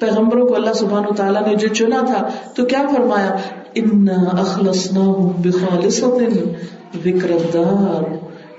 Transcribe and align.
پیغمبروں 0.00 0.46
کو 0.46 0.54
اللہ 0.54 0.72
سبحان 0.72 1.14
تعالیٰ 1.16 1.46
نے 1.46 1.54
جو 1.54 1.68
چنا 1.68 2.00
تھا، 2.06 2.28
تو 2.54 2.64
کیا 2.64 2.82
فرمایا؟ 2.94 3.36
ان 3.74 4.08
اخلصنا 4.32 5.04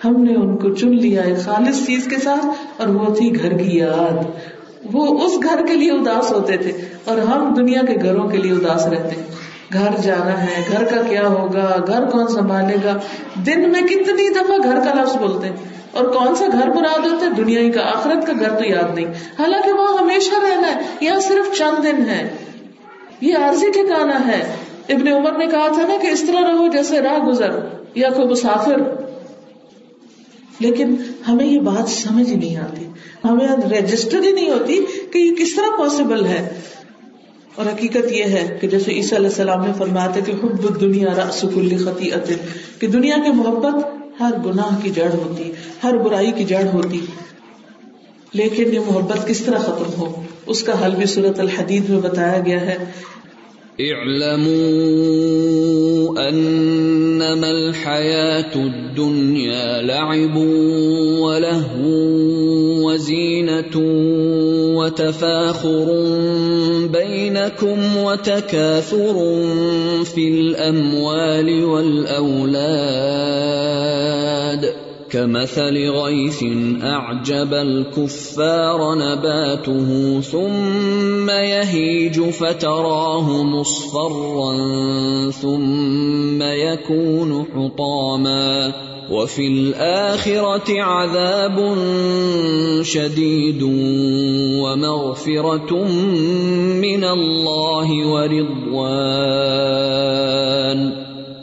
ہم 0.05 0.23
نے 0.23 0.35
ان 0.35 0.57
کو 0.57 0.73
چن 0.73 0.95
لیا 0.95 1.21
ایک 1.21 1.37
خالص 1.37 1.85
چیز 1.85 2.07
کے 2.09 2.15
ساتھ، 2.15 2.45
اور 2.77 2.87
وہ 2.87 3.13
تھی 3.15 3.41
گھر 3.41 3.57
کی 3.57 3.77
یاد۔ 3.77 4.23
وہ 4.93 5.05
اس 5.05 5.43
گھر 5.43 5.65
کے 5.67 5.73
لیے 5.73 5.91
اداس 5.91 6.31
ہوتے 6.31 6.57
تھے، 6.57 6.71
اور 7.05 7.17
ہم 7.17 7.53
دنیا 7.53 7.81
کے 7.87 7.95
گھروں 8.03 8.27
کے 8.29 8.37
لیے 8.37 8.51
اداس 8.51 8.85
رہتے۔ 8.85 9.15
ہیں 9.15 9.25
گھر 9.73 10.01
جانا 10.01 10.41
ہے، 10.43 10.63
گھر 10.71 10.83
کا 10.83 11.01
کیا 11.09 11.27
ہوگا؟ 11.27 11.75
گھر 11.87 12.05
کون 12.05 12.27
سنبھالے 12.27 12.75
گا؟ 12.83 12.97
دن 13.45 13.71
میں 13.71 13.81
کتنی 13.81 14.29
دفعہ 14.29 14.57
گھر 14.63 14.79
کا 14.79 15.01
لفظ 15.01 15.15
بولتے 15.15 15.47
ہیں۔ 15.47 15.55
اور 15.95 16.05
کون 16.05 16.35
سا 16.35 16.45
گھر 16.51 16.67
مراد 16.67 17.11
ہوتا 17.11 17.25
ہے؟ 17.25 17.31
دنیا 17.31 17.71
کا، 17.71 17.81
آخرت 17.81 18.27
کا 18.27 18.33
گھر 18.39 18.49
تو 18.49 18.65
یاد 18.65 18.95
نہیں۔ 18.95 19.05
حالانکہ 19.39 19.73
وہاں 19.73 19.97
ہمیشہ 19.97 20.33
رہنا 20.43 20.75
ہے، 20.75 20.81
یہاں 21.01 21.19
صرف 21.19 21.57
چند 21.57 21.83
دن 21.83 22.09
ہے 22.09 22.35
یہ 23.21 23.35
عارضی 23.35 23.71
ٹھکانا 23.71 24.27
ہے۔ 24.27 24.55
ابن 24.89 25.07
عمر 25.07 25.37
نے 25.37 25.45
کہا 25.45 25.67
تھا 25.67 25.87
نا 25.87 25.95
کہ 26.01 26.07
اس 26.07 26.21
طرح 26.21 26.51
رہو 26.51 26.67
جیسے 26.67 26.99
راہ 26.99 27.17
گزر 27.17 27.49
یا 27.95 28.09
کوئی 28.09 28.27
مسافر۔ 28.27 28.77
لیکن 30.59 30.95
ہمیں 31.27 31.45
یہ 31.45 31.59
بات 31.59 31.89
سمجھ 31.89 32.29
ہی 32.29 32.35
نہیں 32.35 32.57
آتی۔ 32.57 32.85
ہمیں 33.23 33.47
رجسٹر 33.47 34.23
ہی 34.23 34.31
نہیں 34.31 34.49
ہوتی 34.49 34.85
کہ 35.13 35.17
یہ 35.17 35.35
کس 35.35 35.55
طرح 35.55 35.77
پاسبل 35.77 36.25
ہے۔ 36.25 36.61
اور 37.55 37.65
حقیقت 37.65 38.11
یہ 38.11 38.23
ہے 38.23 38.57
کہ 38.61 38.67
جیسے 38.67 38.91
عیسیٰ 38.91 39.17
علیہ 39.17 39.29
السلام 39.29 39.65
نے 39.65 39.73
فرمایا 39.77 40.07
تھا 40.07 40.19
کہ 40.19 40.31
حب 40.31 40.81
دنیا 40.81 41.07
رسک 41.29 41.59
خطی 41.85 42.09
کہ 42.79 42.87
دنیا 42.87 43.15
کی 43.25 43.31
محبت 43.31 43.94
ہر 44.19 44.31
گناہ 44.45 44.79
کی 44.83 44.89
جڑ 44.89 45.13
ہوتی، 45.13 45.51
ہر 45.83 45.93
برائی 45.93 46.31
کی 46.31 46.43
جڑ 46.43 46.63
ہوتی۔ 46.73 46.99
لیکن 48.33 48.73
یہ 48.73 48.79
محبت 48.79 49.27
کس 49.27 49.41
طرح 49.41 49.57
ختم 49.57 49.91
ہو؟ 49.97 50.23
اس 50.47 50.63
کا 50.63 50.85
حل 50.85 50.95
بھی 50.95 51.05
صورت 51.05 51.39
الحدید 51.39 51.89
میں 51.89 51.99
بتایا 51.99 52.41
گیا 52.45 52.61
ہے۔ 52.61 52.77
اعلموا 53.79 56.27
انما 56.27 57.47
الحياة 57.47 58.51
الدنيا 58.55 59.81
لعب 59.81 60.37
ولهو 61.19 62.87
وزينة 62.87 63.79
وتفاخر 64.75 65.91
بينكم 66.91 67.97
وتكاثر 67.97 69.17
في 70.13 70.39
الأموال 70.39 71.63
والأولاد۔ 71.63 73.64
كمثل 75.09 75.89
غيث 75.89 76.43
اعجب 76.83 77.53
الكفار 77.53 78.95
نباته 78.95 80.21
ثم 80.21 81.29
يهيج 81.29 82.21
فتراه 82.21 83.43
مصفرا 83.43 84.51
ثم 85.31 86.41
يكون 86.41 87.45
حطاما 87.55 88.73
وفي 89.11 89.47
الاخره 89.47 90.81
عذاب 90.81 91.75
شديد 92.81 93.63
ومغفره 94.63 95.83
من 96.81 97.03
الله 97.03 98.07
ورضوان 98.07 99.25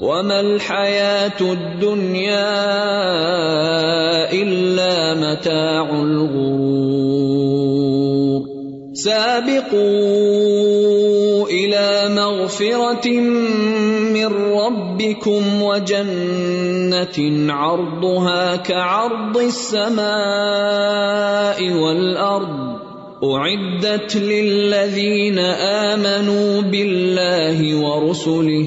وما 0.03 0.41
الحياة 0.41 1.41
الدنيا 1.41 2.51
إلا 4.33 5.15
متاع 5.15 5.87
الغرور 6.03 7.23
سابقوا 8.95 9.83
إلى 11.49 12.15
مغفرة 12.15 13.11
من 14.11 14.27
ربكم 14.53 15.63
وجنة 15.63 17.19
عرضها 17.53 18.57
كعرض 18.57 19.37
السماء 19.37 20.03
والأرض 21.73 22.73
أعدت 23.25 24.17
للذين 24.17 25.39
آمنوا 25.39 26.61
بالله 26.61 27.77
ورسله 27.81 28.67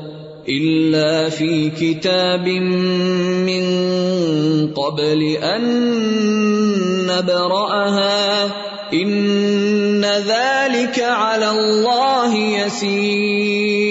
إلا 0.49 1.29
في 1.29 1.69
كتاب 1.69 2.47
من 2.47 3.63
قبل 4.73 5.37
أن 5.43 5.63
نبرأها 7.07 8.43
إن 8.93 10.05
ذلك 10.05 10.99
على 10.99 11.49
الله 11.49 12.35
يسير 12.35 13.81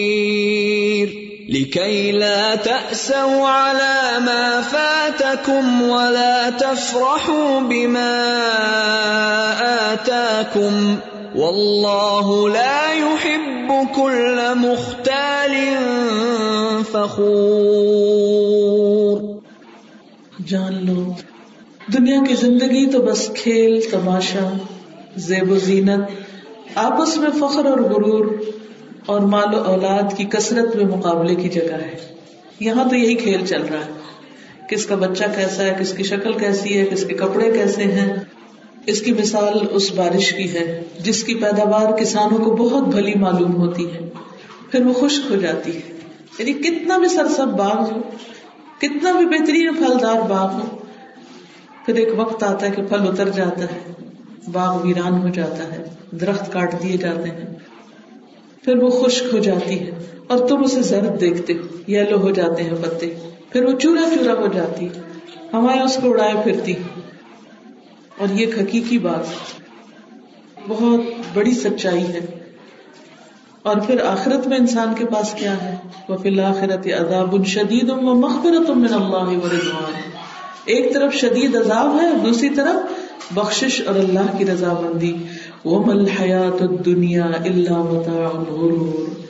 لكي 1.49 2.13
لا 2.13 2.55
تأسوا 2.55 3.47
على 3.49 4.21
ما 4.27 4.61
فاتكم 4.61 5.83
ولا 5.83 6.51
تفرحوا 6.51 7.61
بما 7.61 8.31
آتاكم 9.93 10.99
والله 11.35 12.49
لا 12.51 12.93
يحب 12.93 13.89
كل 13.95 14.55
مختال 14.55 15.55
فخور۔ 16.93 19.21
جان 20.47 20.87
لو، 20.87 21.13
دنیا 21.93 22.21
کی 22.29 22.35
زندگی 22.35 22.91
تو 22.91 23.03
بس 23.03 23.31
کھیل، 23.35 23.81
تماشا، 23.91 24.57
زیب 25.17 25.53
و 25.53 25.59
زینت، 25.59 26.01
آپس 26.75 27.17
میں 27.17 27.31
فخر 27.41 27.65
اور 27.65 27.79
غرور 27.79 28.27
اور 29.07 29.21
مال 29.21 29.55
و 29.55 29.59
اولاد 29.59 30.17
کی 30.17 30.25
کثرت 30.25 30.77
میں 30.77 30.85
مقابلے 30.85 31.35
کی 31.35 31.49
جگہ 31.49 31.73
ہے۔ 31.73 31.95
یہاں 32.61 32.89
تو 32.89 32.97
یہی 32.97 33.15
کھیل 33.15 33.47
چل 33.47 33.63
رہا 33.63 33.79
ہے۔ 33.79 33.91
کس 34.69 34.87
کا 34.87 34.95
بچہ 34.95 35.25
کیسا 35.37 35.63
ہے، 35.63 35.77
کس 35.81 35.93
کی 35.93 36.03
شکل 36.03 36.33
کیسی 36.33 36.79
ہے، 36.79 36.85
کس 36.85 37.07
کے 37.07 37.15
کپڑے 37.15 37.53
کیسے 37.53 37.83
ہیں۔ 37.83 38.17
اس 38.87 39.01
کی 39.01 39.13
مثال 39.13 39.59
اس 39.71 39.93
بارش 39.93 40.33
کی 40.33 40.53
ہے، 40.53 40.83
جس 40.99 41.25
کی 41.25 41.35
پیداوار 41.35 41.99
کسانوں 41.99 42.39
کو 42.39 42.57
بہت 42.57 42.83
بھلی 42.83 43.15
معلوم 43.15 43.57
ہوتی 43.57 43.87
ہے۔ 43.87 44.09
پھر 44.71 44.87
وہ 44.87 44.93
خشک 44.93 45.31
ہو 45.31 45.37
جاتی 45.37 45.77
ہے۔ 45.77 46.00
یعنی 46.39 46.53
کتنا 46.53 46.99
بھی 46.99 47.09
سرسب 47.09 47.49
باغ 47.49 47.93
ہو، 47.93 48.01
کتنا 48.79 49.13
بھی 49.13 49.27
بہترین 49.27 49.75
پھلدار 49.75 50.21
باغ 50.29 50.53
ہو، 50.53 50.67
پھر 51.87 51.95
ایک 51.95 52.09
وقت 52.17 52.43
آتا 52.43 52.67
ہے 52.67 52.71
کہ 52.71 52.83
پھل 52.83 53.09
اتر 53.09 53.29
جاتا 53.29 53.63
ہے، 53.63 53.93
باغ 54.53 54.87
ویران 54.87 55.23
ہو 55.23 55.29
جاتا 55.29 55.73
ہے، 55.73 55.83
درخت 56.11 56.53
کاٹ 56.53 56.83
دیے 56.83 56.97
جاتے 56.97 57.29
ہیں، 57.29 57.47
پھر 58.63 58.77
وہ 58.77 58.91
خشک 58.91 59.35
ہو 59.35 59.39
جاتی 59.39 59.87
ہے 59.87 59.91
اور 60.27 60.49
تم 60.49 60.63
اسے 60.65 60.83
زرد 60.83 61.21
دیکھتے 61.21 61.53
ہو، 61.53 61.91
یلو 61.91 62.19
ہو 62.19 62.31
جاتے 62.31 62.63
ہیں 62.63 62.75
پتے، 62.83 63.15
پھر 63.51 63.65
وہ 63.65 63.79
چورا 63.79 64.09
چورا 64.15 64.41
ہو 64.41 64.47
جاتی 64.47 64.89
ہوائیں 65.53 65.83
اس 65.83 65.99
کو 66.03 66.11
اڑائے 66.11 66.35
پھرتی 66.45 66.75
اور 68.19 68.29
یہ 68.33 68.47
حقیقی 68.61 68.99
بات 68.99 69.27
بہت 70.69 71.01
بڑی 71.35 71.55
سچائی 71.55 72.05
ہے۔ 72.07 72.21
اور 73.63 73.77
پھر 73.87 74.05
آخرت 74.07 74.47
میں 74.47 74.57
انسان 74.57 74.93
کے 74.99 75.05
پاس 75.05 75.35
کیا 75.35 75.63
ہے؟ 75.63 75.77
وہ 76.09 76.17
فی 76.17 76.29
الآخرت 76.29 76.87
عذاب 76.87 77.47
شدید 77.47 77.91
و 77.91 77.97
مغفرت 77.97 78.71
من 78.71 78.95
اللہ 78.95 79.45
و 79.45 79.49
رضوان۔ 79.53 79.93
ایک 80.65 80.95
طرف 80.95 81.15
شدید 81.15 81.57
عذاب 81.57 81.99
ہے، 82.03 82.09
دوسری 82.25 82.49
طرف 82.49 82.93
بخشش 83.35 83.83
اور 83.87 83.95
اللہ 83.95 84.39
کی 84.39 84.45
رضا 84.45 84.73
مندی 84.73 85.13
وہ 85.65 85.87
مل 85.87 86.09
حیات 86.09 86.85
دنیا 86.85 87.25
اللہ 87.25 87.79
متاع 87.79 88.39
الغرور۔ 88.39 89.21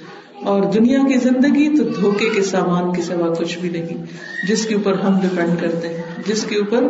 اور 0.46 0.62
دنیا 0.62 0.98
کی 1.08 1.18
زندگی 1.18 1.76
تو 1.76 1.84
دھوکے 1.84 2.28
کے 2.28 2.42
سامان 2.42 2.92
کے 2.92 3.02
سوا 3.02 3.34
کچھ 3.34 3.58
بھی 3.58 3.68
نہیں۔ 3.68 4.04
جس 4.48 4.66
کے 4.66 4.74
اوپر 4.74 4.94
ہم 4.94 5.20
ڈپینڈ 5.20 5.60
کرتے 5.60 5.88
ہیں، 5.88 6.02
جس 6.26 6.44
کے 6.44 6.56
اوپر 6.56 6.84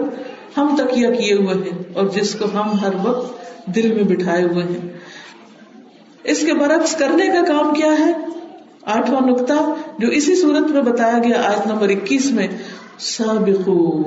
ہم 0.57 0.77
تکیا 0.79 1.11
کیے 1.11 1.35
ہوئے 1.35 1.55
ہیں 1.55 1.79
اور 1.93 2.07
جس 2.15 2.35
کو 2.35 2.45
ہم 2.55 2.73
ہر 2.83 3.09
وقت 3.09 3.35
دل 3.67 3.93
میں 3.93 4.05
بٹھائے 4.05 4.43
ہوئے 4.43 4.65
ہیں۔ 4.65 5.00
اس 6.25 6.41
کے 6.41 6.55
برعکس 6.55 6.97
کرنے 6.97 7.27
کا 7.27 7.43
کام 7.49 7.75
کیا 7.75 7.93
ہے؟ 7.99 8.13
آٹھواں 8.87 9.21
نقطہ 9.21 9.53
جو 9.99 10.09
اسی 10.09 10.35
صورت 10.35 10.71
میں 10.71 10.83
بتایا 10.83 11.19
گیا 11.25 11.43
آیت 11.49 11.67
نمبر 11.67 11.89
اکیس 11.89 12.31
میں، 12.33 12.47
سابقو 12.99 14.03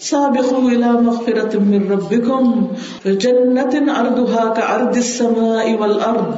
سابقو 0.00 0.66
الى 0.66 0.90
مغفرت 1.02 1.54
من 1.56 1.90
ربکم 1.90 2.64
جنت 3.04 3.74
ارضها 3.90 4.54
کا 4.54 4.62
ارض 4.74 4.96
السماء 4.96 5.76
والارض 5.78 6.34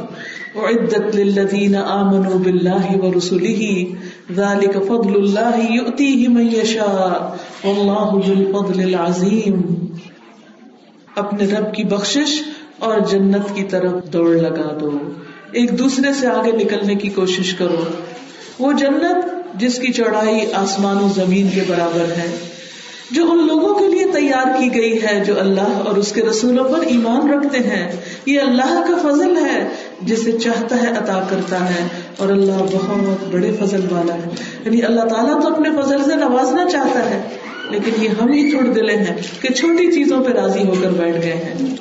وعدت 0.56 1.16
للذین 1.16 1.76
آمنوا 1.76 2.36
باللہ 2.36 2.96
ورسلہ، 3.02 4.34
ذالک 4.36 4.76
فضل 4.88 5.14
اللہ 5.14 5.56
یؤتیہ 5.70 6.28
من 6.28 6.52
یشاء، 6.54 7.14
واللہ 7.64 8.10
ذو 8.26 8.32
الفضل 8.32 8.82
العظیم۔ 8.82 9.60
اپنے 11.16 11.46
رب 11.46 11.74
کی 11.74 11.84
بخشش 11.84 12.40
اور 12.78 13.00
جنت 13.00 13.54
کی 13.54 13.64
طرف 13.64 13.92
دوڑ 14.12 14.36
لگا 14.36 14.78
دو۔ 14.80 14.90
ایک 15.52 15.78
دوسرے 15.78 16.12
سے 16.20 16.26
آگے 16.26 16.52
نکلنے 16.52 16.94
کی 16.94 17.08
کوشش 17.08 17.54
کرو۔ 17.54 17.84
وہ 18.58 18.72
جنت 18.72 19.34
جس 19.54 19.78
کی 19.78 19.92
چوڑائی 19.92 20.52
آسمان 20.52 20.96
و 20.96 21.08
زمین 21.14 21.48
کے 21.54 21.60
برابر 21.68 22.04
ہے، 22.04 22.36
جو 23.10 23.30
ان 23.30 23.46
لوگوں 23.46 23.74
کے 23.74 23.88
لیے 23.88 24.04
تیار 24.14 24.58
کی 24.58 24.74
گئی 24.74 25.02
ہے، 25.02 25.24
جو 25.24 25.40
اللہ 25.40 25.60
اور 25.60 25.96
اس 25.96 26.12
کے 26.12 26.22
رسولوں 26.22 26.64
پر 26.64 26.80
ایمان 26.80 27.30
رکھتے 27.30 27.58
ہیں۔ 27.58 27.92
یہ 28.26 28.40
اللہ 28.40 28.84
کا 28.88 29.08
فضل 29.08 29.36
ہے، 29.36 29.68
جسے 30.02 30.32
چاہتا 30.32 30.82
ہے 30.82 30.90
عطا 30.90 31.26
کرتا 31.30 31.70
ہے۔ 31.70 31.88
اور 32.16 32.28
اللہ 32.28 32.52
بہت 32.52 33.34
بڑے 33.34 33.52
فضل 33.60 33.80
والا 33.90 34.14
ہے۔ 34.14 34.28
یعنی 34.64 34.82
اللہ 34.82 35.00
تعالیٰ 35.00 35.42
تو 35.42 35.48
اپنے 35.48 35.68
فضل 35.82 36.04
سے 36.04 36.14
نوازنا 36.14 36.70
چاہتا 36.70 37.10
ہے، 37.10 37.22
لیکن 37.70 38.04
یہ 38.04 38.08
ہم 38.08 38.28
ہی 38.28 38.50
چھوڑ 38.50 38.62
دلے 38.62 38.96
ہیں 38.96 39.16
کہ 39.40 39.54
چھوٹی 39.54 39.92
چیزوں 39.92 40.24
پہ 40.24 40.30
راضی 40.30 40.66
ہو 40.68 40.74
کر 40.82 40.90
بیٹھ 40.90 41.16
گئے 41.16 41.34
ہیں۔ 41.34 41.76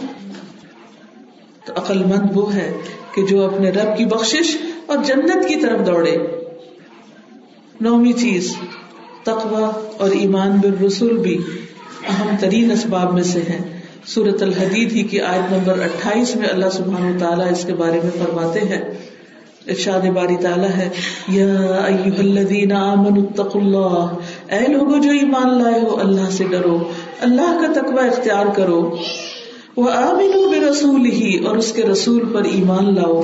تو 1.66 1.74
عقل 1.76 2.04
مند 2.04 2.38
وہ 2.38 2.56
ہے 2.56 2.72
کہ 3.16 3.26
جو 3.26 3.46
اپنے 3.46 3.70
رب 3.70 3.98
کی 3.98 4.06
بخشش 4.06 4.58
اور 4.86 4.98
جنت 5.04 5.48
کی 5.48 5.56
طرف 5.56 5.88
دوڑے۔ 5.88 6.18
نومی 7.82 8.14
چیز 8.14 8.56
تقوا 9.24 9.72
اور 9.98 10.12
ایمان 10.12 10.52
بالرسول 10.52 11.18
بھی 11.18 11.38
اہم 12.10 12.36
ترین 12.40 12.72
اسباب 12.72 13.14
میں 13.14 13.24
سے 13.24 13.40
ہے 13.40 13.82
سورت 14.06 14.42
الحدید 14.42 14.92
ہی 14.92 15.04
کی 15.04 15.22
آیت 15.22 15.52
نمبر 15.52 15.80
اٹھائیس 15.80 16.36
میں 16.36 16.48
اللہ 16.48 16.70
سبحانہ 16.70 17.20
تعالیٰ 17.20 17.52
اس 17.52 17.66
کے 17.66 17.74
بارے 17.74 18.00
میں 18.04 18.26
فرماتے 18.26 18.60
ہیں۔ 18.60 18.82
ارشاد 19.68 20.08
باری 20.08 20.36
تعالیٰ 20.36 20.70
ہے، 20.70 20.90
یا 21.28 21.46
ایوہ 21.86 22.20
الذین 22.20 22.72
آمنوا 22.72 23.24
اتقوا 23.24 23.62
اللہ۔ 23.62 24.16
اے 24.54 24.72
لوگو 24.72 24.98
جو 24.98 25.12
ایمان 25.12 25.64
لائے 25.64 25.82
ہو، 25.82 26.00
اللہ 26.00 26.30
سے 26.32 26.44
ڈرو۔ 26.44 26.92
اللہ 27.22 27.62
کا 27.62 27.82
تقوی 27.82 28.08
اختیار 28.08 28.46
کرو۔ 28.56 28.98
وہ 29.78 29.90
آمنوا 29.90 30.52
برسولہ 30.52 31.48
اور 31.48 31.58
اس 31.58 31.74
کے 31.74 31.82
رسول 31.82 32.26
پر 32.34 32.44
ایمان 32.44 32.96
لاؤ۔ 32.96 33.22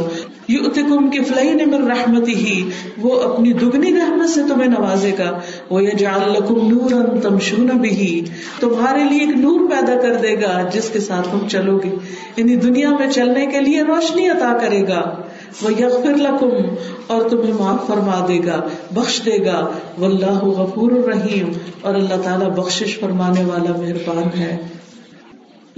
یؤتکم 0.48 1.10
کفلین 1.10 1.69
من 1.69 1.92
رحمتہ 1.92 2.62
وہ 3.01 3.22
اپنی 3.22 3.54
دگنی 3.54 3.94
رحمت 3.94 4.30
سے 4.30 4.42
تمہیں 4.42 4.69
نوازے 4.69 5.12
گا۔ 5.19 5.40
وہ 5.69 5.84
یجعل 5.84 6.31
لکم 6.31 6.68
نورا 6.68 7.19
تمشون 7.19 7.68
به، 7.68 8.18
تمہارے 8.60 9.04
لیے 9.04 9.19
ایک 9.19 9.38
نور 9.38 9.60
پیدا 9.69 10.00
کر 10.01 10.16
دے 10.16 10.36
گا، 10.36 10.69
جس 10.74 10.90
کے 10.90 11.00
ساتھ 11.00 11.30
تم 11.31 11.48
چلو 11.48 11.78
گے۔ 11.78 11.90
یعنی 12.38 12.56
دنیا 12.56 12.90
میں 12.90 13.10
چلنے 13.10 13.46
کے 13.46 13.60
لیے 13.60 13.81
روشنی 13.81 14.30
عطا 14.30 14.57
کرے 14.62 14.88
گا۔ 14.88 15.22
وہ 15.62 15.72
یغفر 15.80 16.16
لکم، 16.18 16.75
اور 17.07 17.30
تمہیں 17.30 17.54
معاف 17.54 17.88
فرما 17.88 18.25
دے 18.28 18.40
گا، 18.46 18.62
بخش 18.92 19.22
دے 19.25 19.46
گا۔ 19.46 19.69
واللہ 20.00 20.46
غفور 20.46 20.92
الرحیم 20.92 21.51
اور 21.81 21.96
اللہ 21.96 22.22
تعالیٰ 22.24 22.50
بخشش 22.56 23.00
فرمانے 23.00 23.46
والا 23.46 23.81
مہربان 23.81 24.40
ہے۔ 24.40 24.78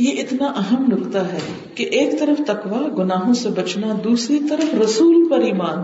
یہ 0.01 0.21
اتنا 0.21 0.47
اہم 0.57 0.85
نقطہ 0.87 1.17
ہے 1.17 1.39
کہ 1.75 1.83
ایک 1.83 2.19
طرف 2.19 2.41
تقوا 2.47 2.81
گناہوں 2.97 3.33
سے 3.33 3.49
بچنا، 3.49 3.87
دوسری 4.03 4.39
طرف 4.49 4.73
رسول 4.73 5.27
پر 5.29 5.39
ایمان۔ 5.39 5.83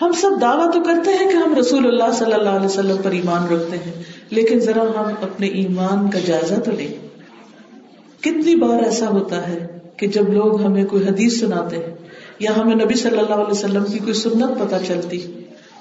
ہم 0.00 0.12
سب 0.12 0.40
دعویٰ 0.40 0.72
تو 0.72 0.80
کرتے 0.80 1.10
ہیں 1.10 1.30
کہ 1.30 1.36
ہم 1.36 1.54
رسول 1.54 1.86
اللہ 1.86 2.10
صلی 2.12 2.32
اللہ 2.32 2.48
علیہ 2.48 2.66
وسلم 2.66 2.96
پر 3.02 3.10
ایمان 3.10 3.46
رکھتے 3.48 3.76
ہیں، 3.76 3.92
لیکن 4.30 4.58
ذرا 4.58 4.82
ہم 4.82 5.12
اپنے 5.22 5.46
ایمان 5.46 6.10
کا 6.10 6.18
جائزہ 6.26 6.60
تو 6.60 6.70
لیں۔ 6.70 6.92
کتنی 8.20 8.54
بار 8.54 8.82
ایسا 8.82 9.08
ہوتا 9.08 9.48
ہے 9.48 9.66
کہ 9.96 10.06
جب 10.06 10.32
لوگ 10.32 10.62
ہمیں 10.62 10.84
کوئی 10.84 11.08
حدیث 11.08 11.40
سناتے 11.40 11.76
ہیں 11.76 11.94
یا 12.38 12.50
ہمیں 12.56 12.74
نبی 12.74 12.94
صلی 12.94 13.18
اللہ 13.18 13.34
علیہ 13.34 13.50
وسلم 13.50 13.84
کی 13.84 13.98
کوئی 13.98 14.14
سنت 14.14 14.58
پتہ 14.58 14.84
چلتی، 14.86 15.20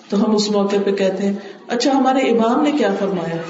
تو 0.10 0.24
ہم 0.26 0.36
اس 0.36 0.50
موقع 0.52 0.76
پہ 0.86 0.92
کہتے 0.92 1.24
ہیں 1.24 1.34
اچھا 1.68 1.92
ہمارے 1.92 2.30
امام 2.30 2.64
نے 2.64 2.72
کیا 2.72 2.94
فرمایا؟ 3.00 3.42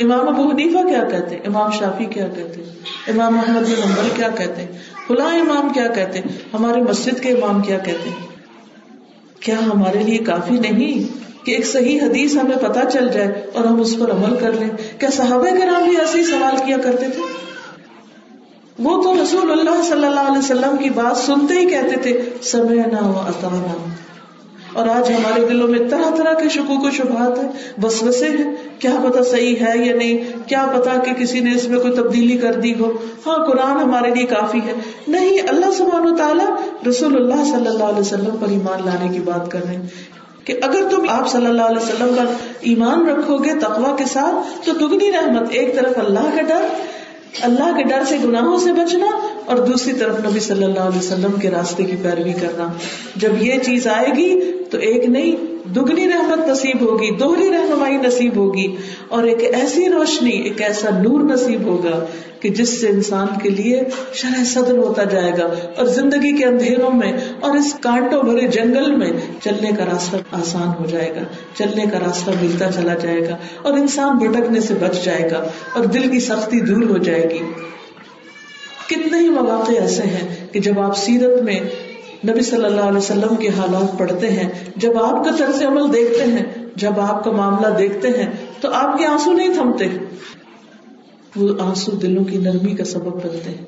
امام 0.00 0.28
ابو 0.28 0.50
حنیفہ 0.50 0.88
کیا 0.88 1.04
کہتے 1.10 1.34
ہیں؟ 1.36 1.42
امام 1.46 1.70
شافی 1.70 2.04
کیا 2.04 2.28
کہتے 2.28 2.62
ہیں؟ 2.62 2.70
امام 3.08 3.34
محمد 3.34 3.60
بن 3.60 3.88
نمبر 3.88 4.16
کیا 4.16 4.28
کہتے 4.28 4.62
ہیں؟ 4.62 4.68
فلاں 5.08 5.36
امام 5.36 5.68
کیا 5.68 5.86
کہتے 5.86 6.18
ہیں؟ 6.18 6.38
ہمارے 6.54 6.80
مسجد 6.80 7.20
کے 7.20 7.32
امام 7.32 7.62
کیا 7.62 7.78
کہتے 7.78 8.08
ہیں؟ 8.08 8.26
کیا 9.40 9.54
ہمارے 9.58 10.02
لیے 10.02 10.18
کافی 10.18 10.58
نہیں 10.58 11.20
کہ 11.46 11.52
ایک 11.52 11.66
صحیح 11.66 12.00
حدیث 12.00 12.36
ہمیں 12.36 12.56
پتا 12.56 12.84
چل 12.90 13.08
جائے 13.08 13.46
اور 13.54 13.64
ہم 13.64 13.80
اس 13.80 13.96
پر 13.98 14.10
عمل 14.10 14.36
کر 14.36 14.52
لیں؟ 14.52 14.68
کیا 15.00 15.10
صحابہ 15.10 15.48
کرام 15.60 15.84
بھی 15.84 15.96
ایسے 15.96 16.18
ہی 16.18 16.24
سوال 16.24 16.56
کیا 16.66 16.76
کرتے 16.82 17.06
تھے؟ 17.08 17.22
وہ 18.78 19.02
تو 19.02 19.22
رسول 19.22 19.50
اللہ 19.50 19.82
صلی 19.82 20.06
اللہ 20.06 20.20
علیہ 20.20 20.38
وسلم 20.38 20.76
کی 20.76 20.90
بات 20.90 21.16
سنتے 21.16 21.54
ہی 21.54 21.70
کہتے 21.70 21.96
تھے 21.96 22.20
سمے 22.42 22.74
نہ 22.74 22.98
اطانا 23.02 23.99
اور 24.72 24.88
آج 24.88 25.10
ہمارے 25.10 25.44
دلوں 25.44 25.68
میں 25.68 25.78
طرح 25.90 26.14
طرح 26.16 26.32
کے 26.32 26.48
شکوک 26.48 26.84
و 26.84 26.90
شبہات 26.90 27.38
ہیں 27.38 27.80
بس 27.80 28.02
وسے 28.02 28.28
ہیں، 28.28 28.54
کیا 28.78 28.94
پتا 29.04 29.22
صحیح 29.22 29.54
ہے 29.60 29.86
یا 29.86 29.94
نہیں، 29.94 30.48
کیا 30.48 30.66
پتا 30.74 30.98
کہ 30.98 31.12
کسی 31.12 31.40
نے 31.40 31.50
اس 31.54 31.68
میں 31.68 31.80
کوئی 31.80 31.94
تبدیلی 31.94 32.36
کر 32.36 32.52
دی 32.52 32.74
ہو۔ 32.80 32.92
ہاں 33.26 33.46
قرآن 33.46 33.76
ہمارے 33.76 34.14
لیے 34.14 34.26
کافی 34.26 34.58
ہے۔ 34.58 34.72
نہیں، 35.08 35.38
اللہ 35.48 35.70
سبحانہ 35.70 36.12
و 36.12 36.16
تعالیٰ 36.16 36.46
رسول 36.88 37.16
اللہ 37.16 37.44
صلی 37.44 37.66
اللہ 37.66 37.84
علیہ 37.84 38.00
وسلم 38.00 38.36
پر 38.40 38.48
ایمان 38.48 38.84
لانے 38.84 39.08
کی 39.08 39.20
بات 39.20 39.50
کر 39.50 39.60
رہے 39.64 39.76
ہیں 39.76 39.86
کہ 40.44 40.60
اگر 40.62 40.82
تم 40.90 41.06
آپ 41.08 41.30
صلی 41.30 41.46
اللہ 41.46 41.62
علیہ 41.62 41.82
وسلم 41.82 42.14
پر 42.18 42.24
ایمان 42.60 43.06
رکھو 43.06 43.38
گے 43.38 43.50
تقوا 43.60 43.96
کے 43.96 44.04
ساتھ، 44.04 44.66
تو 44.66 44.72
دگنی 44.72 45.12
رحمت، 45.12 45.48
ایک 45.50 45.74
طرف 45.74 45.98
اللہ 45.98 46.36
کا 46.36 46.42
ڈر، 46.42 46.64
اللہ 47.42 47.76
کے 47.76 47.82
ڈر 47.82 48.02
سے 48.08 48.16
گناہوں 48.24 48.58
سے 48.58 48.72
بچنا 48.72 49.06
اور 49.44 49.56
دوسری 49.56 49.92
طرف 49.92 50.18
نبی 50.26 50.40
صلی 50.40 50.64
اللہ 50.64 50.80
علیہ 50.80 50.98
وسلم 50.98 51.38
کے 51.40 51.50
راستے 51.50 51.84
کی 51.84 51.96
پیروی 52.02 52.32
کرنا۔ 52.32 52.72
جب 53.16 53.42
یہ 53.42 53.58
چیز 53.58 53.86
آئے 53.86 54.08
گی 54.16 54.40
تو 54.70 54.78
ایک 54.78 55.04
نہیں 55.04 55.36
دگنی 55.74 56.08
رحمت 56.08 56.48
نصیب 56.48 56.80
ہوگی، 56.80 57.10
دوہری 57.16 57.50
رہنمائی 57.50 57.96
نصیب 57.96 58.36
ہوگی 58.36 58.76
اور 59.08 59.24
ایک 59.24 59.54
ایسی 59.54 59.88
روشنی، 59.88 60.30
ایک 60.30 60.62
ایسا 60.62 60.90
نور 60.90 61.20
نصیب 61.20 61.64
ہوگا 61.64 62.04
کہ 62.40 62.48
جس 62.48 62.80
سے 62.80 62.88
انسان 62.88 63.26
کے 63.42 63.48
لیے 63.48 63.80
شرح 64.14 64.44
صدر 64.44 64.78
ہوتا 64.78 65.04
جائے 65.04 65.32
گا 65.38 65.46
اور 65.76 65.86
زندگی 65.86 66.36
کے 66.36 66.44
اندھیروں 66.44 66.90
میں 66.90 67.12
اور 67.40 67.56
اس 67.56 67.74
کانٹوں 67.80 68.22
بھرے 68.22 68.46
جنگل 68.48 68.96
میں 68.96 69.10
چلنے 69.44 69.70
کا 69.78 69.84
راستہ 69.84 70.16
آسان 70.32 70.68
ہو 70.68 70.86
جائے 70.86 71.10
گا، 71.16 71.24
چلنے 71.58 71.84
کا 71.92 71.98
راستہ 71.98 72.30
ملتا 72.42 72.72
چلا 72.72 72.94
جائے 72.94 73.20
گا 73.28 73.36
اور 73.62 73.72
انسان 73.72 74.18
بھٹکنے 74.18 74.60
سے 74.60 74.74
بچ 74.74 75.04
جائے 75.04 75.30
گا 75.30 75.44
اور 75.72 75.84
دل 75.84 76.08
کی 76.10 76.20
سختی 76.20 76.60
دور 76.60 76.90
ہو 76.90 76.98
جائے 76.98 77.24
گی۔ 77.30 77.42
کتنے 78.90 79.18
ہی 79.18 79.28
مواقع 79.28 79.72
ایسے 79.72 80.02
ہیں 80.02 80.46
کہ 80.52 80.60
جب 80.60 80.80
آپ 80.80 80.96
سیرت 80.96 81.42
میں 81.42 81.60
نبی 82.28 82.40
صلی 82.40 82.64
اللہ 82.64 82.80
علیہ 82.80 82.98
وسلم 82.98 83.36
کے 83.36 83.48
حالات 83.48 83.98
پڑھتے 83.98 84.30
ہیں، 84.30 84.48
جب 84.76 85.04
آپ 85.04 85.24
کا 85.24 85.30
طرز 85.38 85.62
عمل 85.62 85.94
دیکھتے 85.94 86.24
ہیں، 86.24 86.44
جب 86.76 87.00
آپ 87.00 87.24
کا 87.24 87.30
معاملہ 87.30 87.74
دیکھتے 87.78 88.08
ہیں، 88.08 88.26
تو 88.60 88.68
آپ 88.72 88.98
کے 88.98 89.06
آنسو 89.06 89.32
نہیں 89.32 89.54
تھمتے۔ 89.54 89.84
وہ 91.36 91.48
آنسو 91.60 91.92
دلوں 91.92 92.24
کی 92.24 92.38
نرمی 92.38 92.74
کا 92.74 92.84
سبب 92.84 93.14
بنتے 93.14 93.50
ہیں۔ 93.50 93.64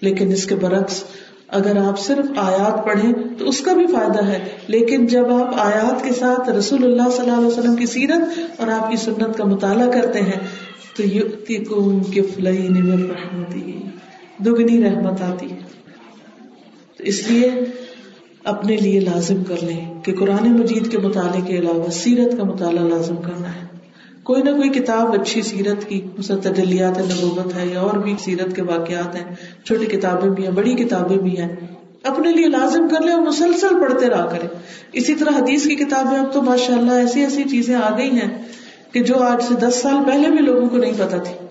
لیکن 0.00 0.32
اس 0.32 0.46
کے 0.46 0.54
برعکس، 0.54 1.04
اگر 1.48 1.76
آپ 1.76 1.98
صرف 2.00 2.26
آیات 2.36 2.84
پڑھیں 2.84 3.12
تو 3.38 3.48
اس 3.48 3.60
کا 3.60 3.72
بھی 3.72 3.86
فائدہ 3.86 4.26
ہے۔ 4.26 4.38
لیکن 4.66 5.06
جب 5.06 5.32
آپ 5.32 5.54
آیات 5.58 6.04
کے 6.04 6.14
ساتھ 6.14 6.50
رسول 6.50 6.84
اللہ 6.84 7.10
صلی 7.16 7.26
اللہ 7.26 7.38
علیہ 7.38 7.58
وسلم 7.58 7.76
کی 7.76 7.86
سیرت 7.86 8.60
اور 8.60 8.68
آپ 8.68 8.90
کی 8.90 8.96
سنت 8.96 9.36
کا 9.36 9.44
مطالعہ 9.44 9.90
کرتے 9.90 10.20
ہیں، 10.20 10.40
تو 10.96 11.02
یوتی 11.02 11.56
کو 11.56 11.92
کے 12.10 12.22
فلئی 12.22 12.68
رحمتی۔ 12.92 13.87
دگنی 14.44 14.84
رحمت 14.84 15.22
آتی 15.22 15.50
ہے۔ 15.50 15.58
تو 16.96 17.04
اس 17.04 17.30
لیے 17.30 17.50
اپنے 18.44 18.76
لیے 18.76 19.00
لازم 19.00 19.44
کر 19.44 19.54
لیں 19.62 20.02
کہ 20.02 20.14
قرآن 20.14 20.52
مجید 20.52 20.90
کے 20.90 20.98
مطالعے 20.98 21.40
کے 21.46 21.58
علاوہ 21.58 21.90
سیرت 21.90 22.36
کا 22.36 22.44
مطالعہ 22.44 22.84
لازم 22.84 23.16
کرنا 23.16 23.48
ہے۔ 23.48 23.66
کوئی 24.22 24.42
نہ 24.42 24.50
کوئی 24.50 24.68
کتاب 24.68 25.20
اچھی 25.20 25.42
سیرت 25.42 25.88
کی 25.88 26.00
تجلیات 26.26 26.98
نبوت 26.98 27.54
ہے 27.54 27.66
یا 27.66 27.80
اور 27.80 27.94
بھی 27.94 28.14
سیرت 28.18 28.56
کے 28.56 28.62
واقعات 28.62 29.14
ہیں، 29.14 29.34
چھوٹی 29.64 29.86
کتابیں 29.86 30.30
بھی 30.30 30.44
ہیں، 30.44 30.50
بڑی 30.50 30.74
کتابیں 30.74 31.16
بھی 31.16 31.38
ہیں۔ 31.38 31.56
اپنے 32.02 32.32
لیے 32.32 32.46
لازم 32.46 32.88
کر 32.88 33.00
لیں 33.00 33.12
اور 33.12 33.22
مسلسل 33.22 33.80
پڑھتے 33.80 34.06
رہا 34.06 34.26
کریں۔ 34.26 34.48
اسی 34.92 35.14
طرح 35.14 35.30
حدیث 35.30 35.66
کی 35.66 35.76
کتابیں 35.76 36.18
اب 36.18 36.32
تو 36.32 36.42
ماشاء 36.42 36.76
اللہ 36.76 36.92
ایسی 36.92 37.20
ایسی 37.20 37.42
چیزیں 37.42 37.74
آ 37.74 37.98
گئی 37.98 38.10
ہیں 38.10 38.42
کہ 38.92 39.02
جو 39.02 39.18
آج 39.18 39.42
سے 39.42 39.54
دس 39.54 39.74
سال 39.74 39.96
پہلے 40.06 40.30
بھی 40.30 40.38
لوگوں 40.38 40.68
کو 40.68 40.76
نہیں 40.76 40.92
پتا 40.92 41.18
تھی۔ 41.18 41.47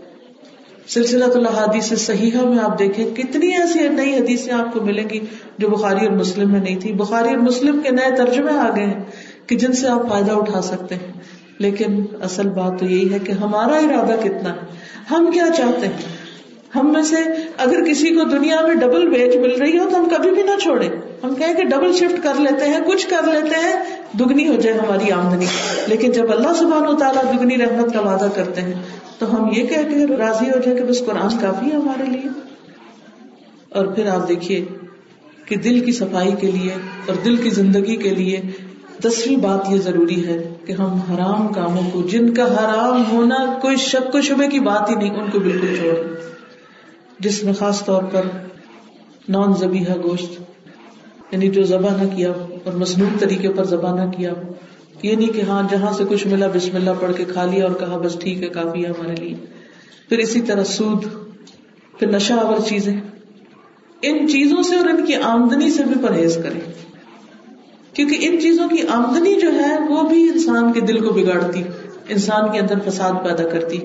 سلسلہ 0.89 1.25
اللہ 1.25 1.49
حدیث 1.49 1.93
صحیحہ 1.93 2.45
میں 2.45 2.59
آپ 2.59 2.79
دیکھیں 2.79 3.15
کتنی 3.15 3.55
ایسی 3.55 3.87
نئی 3.87 4.13
حدیثیں 4.13 4.53
آپ 4.53 4.73
کو 4.73 4.81
ملیں 4.81 5.09
گی 5.09 5.19
جو 5.57 5.69
بخاری 5.69 6.05
اور 6.05 6.15
مسلم 6.15 6.51
میں 6.51 6.59
نہیں 6.59 6.79
تھی۔ 6.79 6.93
بخاری 6.93 7.29
اور 7.29 7.37
مسلم 7.37 7.79
کے 7.83 7.89
نئے 7.89 8.15
ترجمے 8.15 8.51
آ 8.51 8.69
گئے 8.75 8.85
ہیں 8.85 9.03
کہ 9.47 9.57
جن 9.57 9.73
سے 9.73 9.87
آپ 9.87 10.09
فائدہ 10.09 10.31
اٹھا 10.31 10.61
سکتے 10.61 10.95
ہیں۔ 10.95 11.13
لیکن 11.57 12.05
اصل 12.21 12.49
بات 12.49 12.79
تو 12.79 12.85
یہی 12.85 13.13
ہے 13.13 13.19
کہ 13.19 13.31
ہمارا 13.31 13.75
ارادہ 13.75 14.19
کتنا 14.23 14.53
ہے؟ 14.53 14.59
ہم 15.11 15.31
کیا 15.33 15.45
چاہتے 15.57 15.87
ہیں؟ 15.87 15.97
ہم 16.75 16.93
میں 16.93 17.03
سے 17.03 17.15
اگر 17.57 17.83
کسی 17.85 18.09
کو 18.09 18.23
دنیا 18.23 18.61
میں 18.67 18.75
ڈبل 18.75 19.07
ویج 19.07 19.37
مل 19.37 19.55
رہی 19.55 19.79
ہو 19.79 19.89
تو 19.89 19.99
ہم 19.99 20.09
کبھی 20.09 20.31
بھی 20.31 20.43
نہ 20.43 20.59
چھوڑے 20.61 20.89
ہم 21.23 21.35
کہیں 21.35 21.53
کہ 21.53 21.63
ڈبل 21.63 21.93
شفٹ 21.93 22.23
کر 22.23 22.33
لیتے 22.39 22.65
ہیں، 22.65 22.79
کچھ 22.87 23.07
کر 23.07 23.23
لیتے 23.23 23.55
ہیں، 23.55 23.73
دگنی 24.19 24.47
ہو 24.47 24.55
جائے 24.55 24.77
ہماری 24.77 25.11
آمدنی۔ 25.11 25.45
لیکن 25.87 26.11
جب 26.11 26.31
اللہ 26.31 26.53
سبحانہ 26.53 26.87
و 26.87 26.93
تعالیٰ 26.93 27.39
دگنی 27.39 27.57
رحمت 27.57 27.93
کا 27.93 28.01
وعدہ 28.01 28.27
کرتے 28.35 28.61
ہیں، 28.61 28.73
تو 29.19 29.35
ہم 29.35 29.47
یہ 29.55 29.67
کہہ 29.67 29.89
کے 29.89 30.17
راضی 30.17 30.45
ہو 30.45 30.59
جائے 30.59 30.77
کہ 30.77 30.83
بس 30.83 31.05
قرآن 31.05 31.37
کافی 31.41 31.65
ہے 31.65 31.75
ہمارے 31.75 32.11
لیے۔ 32.11 32.29
اور 33.69 33.85
پھر 33.85 34.07
آپ 34.07 34.27
دیکھیے 34.27 34.65
کہ 35.45 35.55
دل 35.55 35.79
کی 35.79 35.91
صفائی 35.91 36.31
کے 36.39 36.51
لیے 36.51 36.71
اور 37.05 37.15
دل 37.25 37.35
کی 37.35 37.49
زندگی 37.49 37.95
کے 37.95 38.09
لیے 38.09 38.41
دسویں 39.03 39.35
بات 39.35 39.69
یہ 39.69 39.77
ضروری 39.77 40.27
ہے 40.27 40.53
کہ 40.65 40.71
ہم 40.71 40.93
حرام 40.93 41.47
کاموں 41.47 41.83
کو، 41.93 42.01
جن 42.01 42.33
کا 42.33 42.43
حرام 42.43 43.03
ہونا 43.11 43.59
کوئی 43.61 43.75
شک 43.75 44.15
و 44.15 44.21
شبے 44.21 44.47
کی 44.47 44.59
بات 44.59 44.89
ہی 44.89 44.95
نہیں، 44.95 45.11
ان 45.11 45.29
کو 45.29 45.39
بالکل 45.39 45.75
چھوڑ 45.75 46.15
جس 47.19 47.43
میں 47.43 47.53
خاص 47.53 47.85
طور 47.85 48.03
پر 48.03 48.21
نان 49.29 49.53
زبیحہ 49.53 49.97
گوشت 50.03 50.46
یعنی 51.31 51.49
جو 51.49 51.63
ذبح 51.63 52.03
نہ 52.03 52.15
کیا، 52.15 52.31
اور 52.63 52.73
مصنوع 52.73 53.07
طریقے 53.19 53.49
پر 53.49 53.63
ذبح 53.63 54.05
نہ 54.05 54.11
کیا۔ 54.11 54.33
یہ 55.03 55.15
نہیں 55.15 55.33
کہ 55.33 55.41
ہاں 55.41 55.63
جہاں 55.71 55.93
سے 55.93 56.03
کچھ 56.09 56.27
ملا، 56.27 56.47
بسم 56.53 56.75
اللہ 56.75 56.89
پڑھ 56.99 57.11
کے 57.17 57.25
کھا 57.25 57.45
لیا 57.45 57.65
اور 57.65 57.75
کہا، 57.75 57.97
بس 57.97 58.19
ٹھیک 58.19 58.43
ہے، 58.43 58.47
کافی 58.47 58.85
ہے 58.85 58.89
ہمارے 58.89 59.15
لیے۔ 59.15 59.35
پھر 60.09 60.17
اسی 60.17 60.41
طرح 60.41 60.63
سود، 60.63 61.05
پھر 61.99 62.07
نشہ 62.07 62.33
آور 62.33 62.57
چیزیں۔ 62.67 63.01
ان 64.01 64.27
چیزوں 64.27 64.63
سے 64.63 64.75
اور 64.75 64.85
ان 64.85 65.05
کی 65.05 65.15
آمدنی 65.15 65.71
سے 65.71 65.83
بھی 65.83 66.07
پرہیز 66.07 66.37
کریں۔ 66.43 66.59
کیونکہ 67.93 68.17
ان 68.19 68.41
چیزوں 68.41 68.69
کی 68.69 68.87
آمدنی 68.87 69.39
جو 69.39 69.53
ہے، 69.53 69.75
وہ 69.89 70.03
بھی 70.03 70.29
انسان 70.29 70.73
کے 70.73 70.81
دل 70.81 71.07
کو 71.07 71.13
بگاڑتی، 71.13 71.63
انسان 72.09 72.51
کے 72.51 72.59
اندر 72.59 72.89
فساد 72.89 73.13
پیدا 73.23 73.49
کرتی۔ 73.49 73.79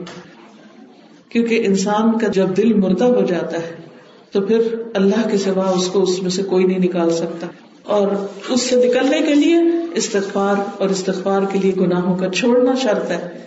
کیونکہ 1.28 1.62
انسان 1.66 2.18
کا 2.18 2.28
جب 2.28 2.56
دل 2.56 2.72
مردہ 2.72 3.04
ہو 3.04 3.22
جاتا 3.22 3.56
ہے، 3.56 3.76
تو 4.32 4.40
پھر 4.40 4.81
اللہ 4.94 5.28
کے 5.30 5.38
سوا 5.38 5.70
اس 5.70 5.86
کو 5.88 6.02
اس 6.02 6.22
میں 6.22 6.30
سے 6.30 6.42
کوئی 6.42 6.64
نہیں 6.64 6.78
نکال 6.78 7.10
سکتا۔ 7.10 7.46
اور 7.84 8.08
اس 8.48 8.62
سے 8.62 8.76
نکلنے 8.76 9.18
کے 9.18 9.34
لیے 9.34 9.56
استغفار 9.94 10.54
اور 10.78 10.88
استغفار 10.88 11.40
کے 11.52 11.58
لیے 11.58 11.72
گناہوں 11.80 12.16
کا 12.16 12.28
چھوڑنا 12.28 12.74
شرط 12.74 13.10
ہے۔ 13.10 13.38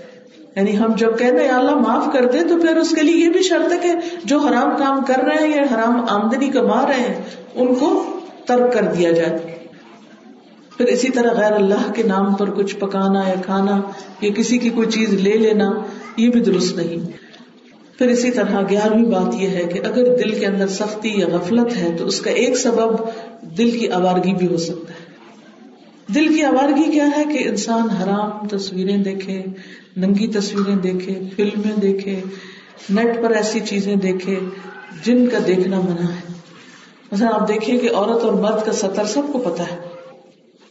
یعنی 0.56 0.78
ہم 0.78 0.92
جب 0.98 1.20
کہتے 1.20 1.44
ہیں 1.44 1.52
اللہ 1.52 1.75
معاف 1.75 2.14
کر 2.14 2.25
دے 2.25 2.40
تو 2.44 2.58
پھر 2.58 2.78
اس 2.78 2.90
کے 2.90 3.02
لیے 3.02 3.25
یہ 3.25 3.30
بھی 3.30 3.44
شرط 3.44 3.74
ہے 3.74 3.78
کہ 3.78 3.92
جو 4.24 4.38
حرام 4.38 4.78
کام 4.78 5.04
کر 5.08 5.24
رہے 5.24 5.48
ہیں 5.48 5.56
یا 5.56 5.64
حرام 5.74 6.06
آمدنی 6.10 6.48
کما 6.48 6.86
رہے 6.88 7.02
ہیں، 7.02 7.22
ان 7.56 7.75
کو 7.75 8.04
ترک 8.46 8.74
کر 8.74 8.82
دیا 8.82 9.12
جائے۔ 9.12 9.56
پھر 10.78 10.86
اسی 10.86 11.10
طرح 11.10 11.34
غیر 11.34 11.52
اللہ 11.52 11.92
کے 11.94 12.04
نام 12.04 12.34
پر 12.34 12.50
کچھ 12.50 12.75
پکانا 12.75 13.20
یا 13.28 13.36
کھانا 13.46 13.82
یا 14.22 14.34
کسی 14.34 14.58
کی 14.58 14.70
کوئی 14.70 14.88
چیز 14.88 15.14
لے 15.14 15.34
لینا، 15.34 15.72
یہ 16.18 16.30
بھی 16.30 16.40
درست 16.40 16.78
نہیں۔ 16.78 17.25
پھر 17.98 18.08
اسی 18.08 18.32
طرح 18.32 18.62
گیارہویں 18.70 19.06
بات 19.06 19.36
یہ 19.42 19.48
ہے 19.48 19.64
کہ 19.64 19.80
اگر 19.80 20.16
دل 20.16 20.40
کے 20.40 20.46
اندر 20.46 20.68
سختی 20.68 21.10
یا 21.10 21.28
غفلت 21.28 21.78
ہے 21.78 21.96
تو 21.98 22.06
اس 22.06 22.22
کا 22.22 22.32
ایک 22.32 22.58
سبب 22.58 22.96
دل 23.58 23.72
کی 23.72 23.90
آوارگی 23.90 24.34
بھی 24.34 24.48
ہو 24.48 24.58
سکتا 24.58 24.94
ہے۔ 24.94 25.06
دل 26.14 26.36
کی 26.36 26.44
آوارگی 26.44 26.92
کیا 26.92 27.08
ہے 27.18 27.24
کہ 27.34 27.48
انسان 27.48 27.90
حرام 27.90 28.48
تصویریں 28.48 28.98
دیکھے، 28.98 29.44
ننگی 29.98 30.28
تصویریں 30.28 30.75
دیکھے، 30.75 31.20
فلمیں 31.36 31.78
دیکھے، 31.82 32.20
نیٹ 32.90 33.22
پر 33.22 33.32
ایسی 33.32 33.60
چیزیں 33.60 33.96
دیکھے 33.96 34.40
جن 35.04 35.28
کا 35.28 35.38
دیکھنا 35.48 35.82
منع 35.82 36.12
ہے۔ 36.12 36.34
مثلا 37.12 37.30
آپ 37.34 37.48
دیکھیں 37.48 37.78
کہ 37.78 37.90
عورت 37.96 38.24
اور 38.24 38.34
مرد 38.34 38.66
کا 38.66 38.72
سطر 38.72 39.06
سب 39.06 39.22
کو 39.34 39.40
پتا 39.40 39.64
ہے۔ 39.64 39.78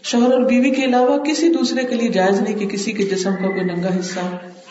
شوہر 0.02 0.32
اور 0.32 0.40
بیوی 0.40 0.70
کے 0.70 0.84
علاوہ 0.84 1.18
کسی 1.18 1.48
دوسرے 1.48 1.82
کے 1.82 1.94
لیے 1.94 2.08
جائز 2.08 2.40
نہیں 2.40 2.58
کہ 2.58 2.66
کسی 2.66 2.92
کے 2.92 3.04
جسم 3.04 3.30
کا 3.30 3.48
کوئی 3.48 3.64
ننگا 3.64 3.88
حصہ 4.00 4.20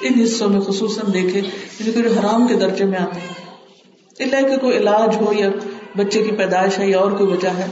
ان 0.04 0.22
حصوں 0.22 0.50
میں 0.50 0.62
خصوصاً 0.62 1.14
دیکھے 1.14 1.42
یعنی 1.80 2.20
حرام 2.20 2.48
کے 2.48 2.54
درجے 2.54 2.86
میں 2.86 3.00
آتے 3.00 3.20
ہیں۔ 3.20 3.44
اللہ 4.20 4.50
کہ 4.50 4.58
کوئی 4.58 4.78
علاج 4.78 5.16
ہو 5.22 5.34
یا 5.34 5.50
بچے 5.98 6.24
کی 6.24 6.32
پیدائش 6.32 6.80
ہے 6.80 6.90
یا 6.90 7.00
اور 7.00 7.12
کوئی 7.12 7.32
وجہ 7.32 7.50
ہے 7.50 7.66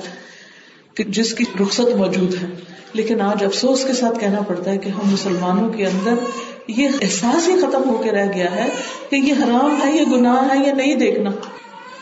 کہ 0.96 1.04
جس 1.04 1.34
کی 1.34 1.44
رخصت 1.62 1.96
موجود 1.96 2.34
ہے۔ 2.34 2.48
لیکن 2.94 3.22
آج 3.22 3.44
افسوس 3.44 3.86
کے 3.86 3.94
ساتھ 3.94 4.20
کہنا 4.20 4.42
پڑتا 4.42 4.72
ہے 4.72 4.78
کہ 4.78 4.90
ہم 4.90 5.14
مسلمانوں 5.14 5.70
کے 5.70 5.86
اندر 5.86 6.14
یہ 6.68 6.90
احساس 7.02 7.48
ہی 7.48 7.54
ختم 7.62 7.90
ہو 7.90 7.98
کے 8.04 8.12
رہ 8.12 8.26
گیا 8.36 8.56
ہے 8.56 8.70
کہ 9.10 9.16
یہ 9.16 9.34
حرام 9.34 9.80
ہے، 9.84 9.98
یہ 9.98 10.06
گناہ 10.12 10.48
ہے، 10.50 10.68
یہ 10.68 10.72
نہیں 10.72 10.96
دیکھنا۔ 10.96 11.30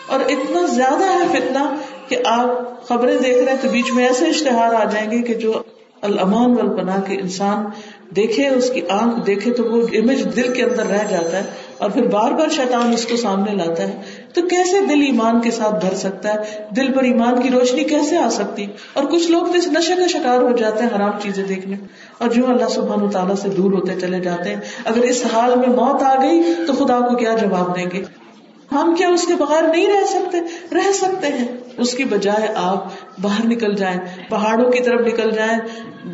اور 0.07 0.19
اتنا 0.19 0.65
زیادہ 0.65 1.03
ہے 1.03 1.27
فتنا 1.31 1.75
کہ 2.07 2.17
آپ 2.25 2.47
خبریں 2.87 3.17
دیکھ 3.17 3.37
رہے 3.37 3.53
ہیں 3.53 3.59
تو 3.61 3.69
بیچ 3.69 3.91
میں 3.93 4.07
ایسے 4.07 4.25
اشتہار 4.25 4.73
آ 4.73 4.83
جائیں 4.83 5.11
گے 5.11 5.21
کہ 5.21 5.33
جو 5.33 5.53
الامان 6.01 6.51
والپناہ 6.51 7.01
کے 7.01 7.15
انسان 7.15 7.65
دیکھے 8.15 8.47
اس 8.47 8.69
کی 8.69 8.81
آنکھ 8.89 9.27
دیکھے 9.27 9.53
تو 9.53 9.63
وہ 9.63 9.87
امیج 9.93 10.35
دل 10.35 10.53
کے 10.53 10.63
اندر 10.63 10.85
رہ 10.85 11.07
جاتا 11.09 11.37
ہے 11.37 11.43
اور 11.77 11.89
پھر 11.89 12.07
بار 12.07 12.31
بار 12.31 12.49
شیطان 12.49 12.93
اس 12.93 13.05
کو 13.05 13.17
سامنے 13.17 13.51
لاتا 13.51 13.83
ہے۔ 13.83 14.01
تو 14.33 14.41
کیسے 14.41 14.79
دل 14.85 15.01
ایمان 15.01 15.41
کے 15.41 15.51
ساتھ 15.51 15.85
بھر 15.85 15.95
سکتا 15.95 16.33
ہے؟ 16.33 16.35
دل 16.75 16.91
پر 16.91 17.03
ایمان 17.03 17.41
کی 17.41 17.49
روشنی 17.49 17.83
کیسے 17.83 18.17
آ 18.17 18.29
سکتی؟ 18.29 18.65
اور 18.93 19.03
کچھ 19.03 19.31
لوگ 19.31 19.41
تو 19.41 19.53
اس 19.53 19.67
نشے 19.67 19.95
کا 19.95 20.07
شکار 20.07 20.37
ہو 20.37 20.51
جاتے 20.51 20.83
ہیں 20.83 20.95
حرام 20.95 21.11
چیزیں 21.21 21.43
دیکھنے۔ 21.43 21.75
اور 22.17 22.29
جو 22.29 22.47
اللہ 22.47 22.69
سبحان 22.69 23.09
تعالیٰ 23.09 23.35
سے 23.35 23.49
دور 23.49 23.71
ہوتے 23.71 23.99
چلے 23.99 24.19
جاتے 24.19 24.49
ہیں۔ 24.49 24.61
اگر 24.85 25.01
اس 25.01 25.25
حال 25.33 25.55
میں 25.55 25.69
موت 25.69 26.03
آ 26.03 26.15
گئی 26.21 26.41
تو 26.67 26.73
خدا 26.73 26.99
کو 26.99 27.15
کیا 27.15 27.33
جواب 27.41 27.77
دیں 27.77 27.85
گے؟ 27.93 28.18
ہم 28.71 28.95
کیا 28.97 29.09
اس 29.09 29.27
کے 29.27 29.33
بغیر 29.35 29.63
نہیں 29.63 29.87
رہ 29.87 30.05
سکتے؟ 30.05 30.37
رہ 30.71 30.91
سکتے 30.91 31.27
ہیں۔ 31.27 31.47
اس 31.77 31.93
کی 31.93 32.03
بجائے 32.03 32.47
آپ 32.55 32.85
باہر 33.21 33.45
نکل 33.45 33.75
جائیں، 33.75 33.97
پہاڑوں 34.29 34.71
کی 34.71 34.83
طرف 34.83 35.01
نکل 35.01 35.31
جائیں، 35.31 35.59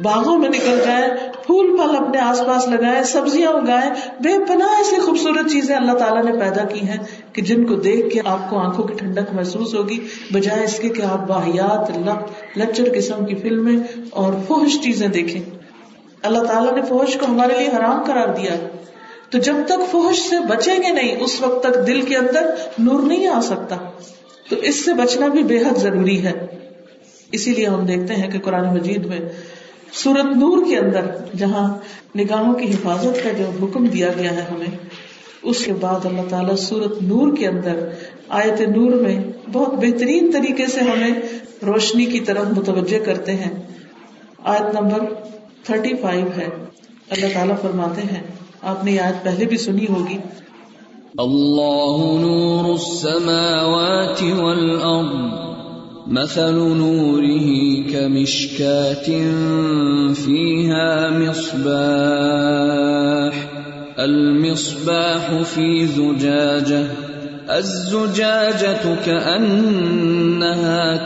باغوں 0.02 0.38
میں 0.38 0.50
نکل 0.50 0.82
جائیں، 0.86 1.08
پھول 1.46 1.78
پھل 1.78 1.96
اپنے 1.96 2.20
آس 2.20 2.40
پاس 2.48 2.68
لگائیں، 2.68 3.04
سبزیاں 3.04 3.52
اگائیں۔ 3.52 3.92
بے 4.20 4.46
پناہ 4.48 4.68
ایسی 4.78 4.96
خوبصورت 4.96 5.52
چیزیں 5.52 5.76
اللہ 5.76 5.92
تعالیٰ 5.92 6.24
نے 6.24 6.40
پیدا 6.40 6.64
کی 6.64 6.82
ہیں 6.82 6.98
کہ 7.34 7.42
جن 7.42 7.66
کو 7.66 7.76
دیکھ 7.76 8.14
کے 8.14 8.20
آپ 8.26 8.50
کو 8.50 8.60
آنکھوں 8.60 8.84
کی 8.84 8.94
ٹھنڈک 8.94 9.34
محسوس 9.34 9.74
ہوگی۔ 9.74 10.08
بجائے 10.34 10.64
اس 10.64 10.80
کے 10.80 10.90
کہ 10.90 11.02
آپ 11.02 11.32
واحیات 11.32 11.98
لچر 12.58 12.84
قسم 12.94 13.26
کی 13.26 13.36
فلمیں 13.36 13.78
اور 14.10 14.34
فوہش 14.48 14.82
چیزیں 14.82 15.08
دیکھیں۔ 15.08 15.42
اللہ 16.22 16.40
تعالیٰ 16.40 16.74
نے 16.74 16.82
فوہش 16.82 17.18
کو 17.18 17.26
ہمارے 17.26 17.54
لیے 17.58 17.68
حرام 17.68 18.04
کرار 18.06 18.28
دیا۔ 18.28 18.68
تو 19.36 19.42
جب 19.42 19.56
تک 19.66 19.92
فوہش 19.92 20.20
سے 20.20 20.36
بچیں 20.48 20.78
گے 20.78 20.90
نہیں، 20.90 21.16
اس 21.20 21.42
وقت 21.42 21.64
تک 21.64 21.88
دل 21.88 22.02
کے 22.02 22.18
اندر 22.18 22.56
نور 22.78 23.00
نہیں 23.00 23.28
آ 23.28 23.42
سکتا۔ 23.42 23.76
تو 24.50 24.56
اس 24.56 24.86
سے 24.86 24.94
بچنا 24.94 25.28
بھی 25.28 25.44
بے 25.44 25.58
حد 25.58 25.78
ضروری 25.78 26.26
ہے۔ 26.26 26.32
اسی 27.32 27.52
لیے 27.52 27.66
ہم 27.66 27.86
دیکھتے 27.86 28.14
ہیں 28.14 28.32
کہ 28.32 28.40
قرآن 28.40 28.74
مجید 28.74 29.06
میں 29.06 29.20
سورت 29.94 30.26
نور 30.26 30.66
کے 30.68 30.78
اندر 30.78 31.02
جہاں 31.38 31.78
نگاہوں 32.18 32.54
کی 32.54 32.72
حفاظت 32.72 33.24
کا 33.24 33.30
جو 33.32 33.66
حکم 33.66 33.88
دیا 33.88 34.10
گیا 34.18 34.32
ہے 34.32 34.42
ہمیں، 34.52 34.78
اس 35.44 35.66
کے 35.66 35.74
بعد 35.74 36.06
اللہ 36.06 36.30
تعالیٰ 36.30 36.56
سورت 36.56 37.02
نور 37.02 37.38
کے 37.38 37.48
اندر 37.48 37.90
آیت 38.30 38.62
نور 38.62 38.92
میں 38.92 39.24
بہت 39.52 39.74
بہترین 39.74 40.32
طریقے 40.32 40.68
سے 40.68 40.80
ہمیں 40.80 41.22
روشنی 41.66 42.06
کی 42.06 42.20
طرف 42.20 42.46
متوجہ 42.58 43.06
کرتے 43.06 43.32
ہیں۔ 43.32 43.54
آیت 44.44 44.76
نمبر 44.76 45.14
تھرٹی 45.64 45.94
فائیو 46.02 46.28
ہے۔ 46.38 46.48
اللہ 47.10 47.26
تعالیٰ 47.34 47.56
فرماتے 47.62 48.02
ہیں 48.02 48.35
آپ 48.66 48.84
نے 48.84 48.92
یاد 48.92 49.24
پہلے 49.24 49.46
بھی 49.46 49.58
سنی 49.58 49.88
ہوگی۔ 49.90 50.18
اللہ 51.18 52.22
نور 52.22 52.70
السماوات 52.70 54.24
والارض، 54.24 55.46
مثل 56.08 56.54
نوره 56.54 57.52
كمشكاة 57.92 59.10
فيها 60.14 61.10
مصباح، 61.20 61.66
المصباح 63.98 65.34
في 65.54 65.86
زجاجة، 65.86 66.84
الزجاجة 67.48 68.96
كأنها 69.06 69.96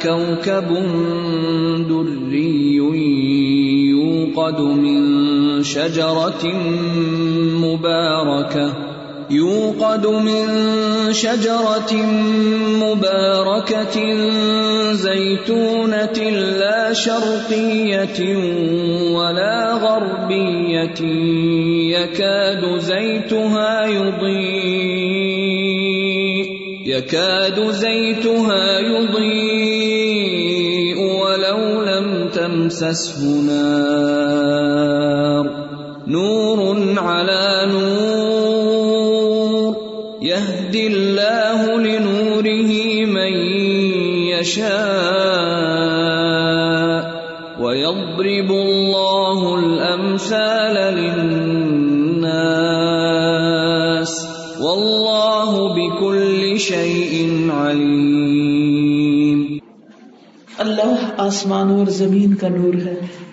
كوكب 0.01 0.73
دري 1.89 2.79
يوقد 3.89 4.59
من 4.59 5.19
شجرة 5.63 6.49
مباركة 7.61 8.89
يوقد 9.29 10.07
من 10.07 10.47
شجرة 11.13 11.93
مباركة 12.81 13.97
زيتونة 14.93 16.19
لا 16.59 16.93
شرقية 16.93 18.19
ولا 19.13 19.73
غربية 19.73 21.01
يكاد 21.93 22.79
زيتها 22.79 23.85
يضيء 23.85 25.39
يكاد 26.85 27.71
زيتها 27.71 28.79
يضيء 28.79 30.19
ولو 30.97 31.81
لم 31.83 32.29
تمسسه 32.33 33.21
نار۔ 33.47 34.29
نور 36.09 36.75
على 36.97 37.65
نور. 37.71 38.09
يهدي 40.21 40.87
الله 40.87 41.77
لنوره 41.77 42.71
من 43.05 43.33
يشاء. 44.39 44.79
ويضرب 47.59 48.51
الله 48.51 49.57
الامثال 49.63 50.75
للناس. 50.75 51.59
والله 54.59 55.67
بكل 55.75 56.57
شيء 56.57 57.27
عليم. 57.51 59.43
اللہ 60.57 61.11
آسمانوں 61.17 61.77
اور 61.77 61.87
زمین 61.87 62.33
کا 62.35 62.47
نور 62.47 62.73
ہے۔ 62.73 63.28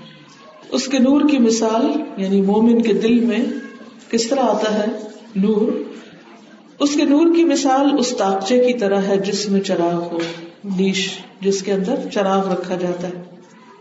اس 0.69 0.87
کے 0.87 0.99
نور 0.99 1.21
کی 1.31 1.39
مثال 1.39 1.87
یعنی 2.17 2.43
مومن 2.43 2.83
کے 2.83 2.93
دل 2.93 3.21
میں 3.21 3.39
کس 4.11 4.29
طرح 4.29 4.41
آتا 4.41 4.79
ہے؟ 4.79 4.85
نور۔ 5.37 5.73
اس 6.81 6.95
کے 6.95 7.05
نور 7.05 7.35
کی 7.37 7.45
مثال 7.45 7.87
اس 7.99 8.15
تاکچے 8.19 8.65
کی 8.65 8.79
طرح 8.79 9.01
ہے 9.01 9.19
جس 9.19 9.49
میں 9.49 9.61
چراغ 9.61 10.03
ہو، 10.13 10.19
نیش، 10.65 11.19
جس 11.41 11.63
کے 11.63 11.73
اندر 11.73 11.95
چراغ 12.15 12.53
رکھا 12.53 12.75
جاتا 12.75 13.09
ہے۔ 13.09 13.23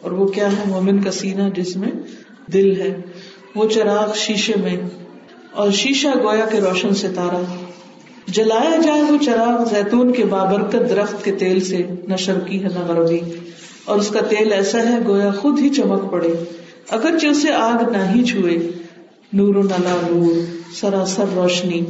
اور 0.01 0.11
وہ 0.11 0.27
کیا 0.27 0.51
ہے؟ 0.51 0.63
مومن 0.65 1.01
کا 1.03 1.11
سینہ 1.11 1.49
جس 1.55 1.77
میں 1.77 1.91
دل 2.53 2.81
ہے۔ 2.81 2.97
وہ 3.55 3.69
چراغ 3.69 4.13
شیشے 4.15 4.53
میں۔ 4.61 4.77
اور 5.51 5.71
شیشہ 5.71 6.07
گویا 6.23 6.45
کے 6.45 6.61
روشن 6.61 6.95
ستارہ۔ 6.95 7.43
جلایا 8.27 8.77
جائے 8.85 9.01
وہ 9.01 9.17
چراغ 9.25 9.65
زیتون 9.75 10.13
کے 10.13 10.25
بابرکت 10.25 10.89
درخت 10.89 11.25
کے 11.25 11.31
تیل 11.31 11.59
سے 11.59 11.83
نہ 12.07 12.15
شرکی 12.15 12.63
ہے 12.63 12.67
نہ 12.67 12.79
غربی 12.79 13.19
اور 13.85 13.97
اس 13.99 14.09
کا 14.09 14.19
تیل 14.19 14.53
ایسا 14.53 14.79
ہے 14.79 14.95
گویا 15.07 15.31
خود 15.31 15.59
ہی 15.59 15.69
چمک 15.69 16.11
پڑے۔ 16.11 16.33
اگرچہ 16.89 17.27
اسے 17.27 17.53
آگ 17.53 17.89
نہ 17.89 17.97
ہی 17.97 18.23
چھوئے، 18.23 18.57
نور 19.33 19.55
نلا 19.55 20.07
نور، 20.09 20.33
سراسر 20.75 21.25
روشنی۔ 21.35 21.81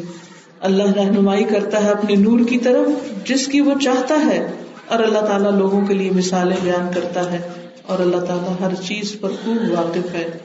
اللہ 0.59 0.83
رہنمائی 0.83 1.43
کرتا 1.43 1.83
ہے 1.83 1.89
اپنے 1.89 2.15
نور 2.15 2.39
کی 2.49 2.57
طرف، 2.57 2.87
جس 3.27 3.47
کی 3.47 3.61
وہ 3.61 3.73
چاہتا 3.81 4.15
ہے۔ 4.25 4.51
اور 4.87 4.99
اللہ 4.99 5.19
تعالیٰ 5.19 5.51
لوگوں 5.51 5.85
کے 5.85 5.93
لیے 5.93 6.11
مثالیں 6.11 6.57
بیان 6.63 6.93
کرتا 6.93 7.31
ہے۔ 7.31 7.39
اور 7.85 7.99
اللہ 7.99 8.17
تعالیٰ 8.17 8.55
ہر 8.59 8.75
چیز 8.75 9.15
پر 9.21 9.29
خوب 9.29 9.71
واقف 9.71 10.13
ہے۔ 10.13 10.37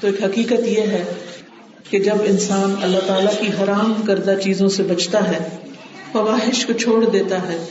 تو 0.00 0.06
ایک 0.06 0.22
حقیقت 0.24 0.66
یہ 0.66 0.80
ہے 0.80 1.04
کہ 1.90 1.98
جب 1.98 2.14
انسان 2.24 2.74
اللہ 2.82 2.98
تعالیٰ 3.06 3.40
کی 3.40 3.46
حرام 3.46 3.94
کردہ 4.06 4.34
چیزوں 4.44 4.68
سے 4.68 4.82
بچتا 4.82 5.30
ہے، 5.30 5.48
فواہش 6.12 6.66
کو 6.66 6.72
چھوڑ 6.72 7.04
دیتا 7.04 7.48
ہے، 7.48 7.64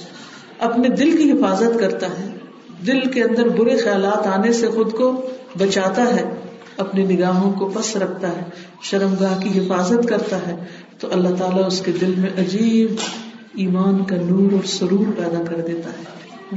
اپنے 0.59 0.87
دل 0.87 1.17
کی 1.17 1.31
حفاظت 1.31 1.79
کرتا 1.79 2.07
ہے، 2.07 2.37
دل 2.87 2.99
کے 2.99 3.23
اندر 3.23 3.47
برے 3.47 3.77
خیالات 3.77 4.27
آنے 4.27 4.53
سے 4.53 4.67
خود 4.67 4.91
کو 4.91 5.25
بچاتا 5.57 6.15
ہے، 6.15 6.29
اپنی 6.77 7.03
نگاہوں 7.03 7.53
کو 7.53 7.65
پس 7.65 7.95
رکھتا 7.95 8.29
ہے 8.29 8.43
شرم 8.81 9.13
گاہ 9.19 9.39
کی 9.39 9.59
حفاظت 9.59 10.09
کرتا 10.09 10.47
ہے، 10.47 10.55
تو 10.99 11.07
اللہ 11.11 11.35
تعالیٰ 11.35 11.65
اس 11.67 11.81
کے 11.81 11.91
دل 12.01 12.13
میں 12.17 12.29
عجیب 12.37 12.95
ایمان 13.55 14.03
کا 14.03 14.15
نور 14.15 14.51
اور 14.51 14.65
سرور 14.65 15.05
پیدا 15.17 15.43
کر 15.43 15.55
دیتا 15.55 15.89
ہے۔ 15.89 16.03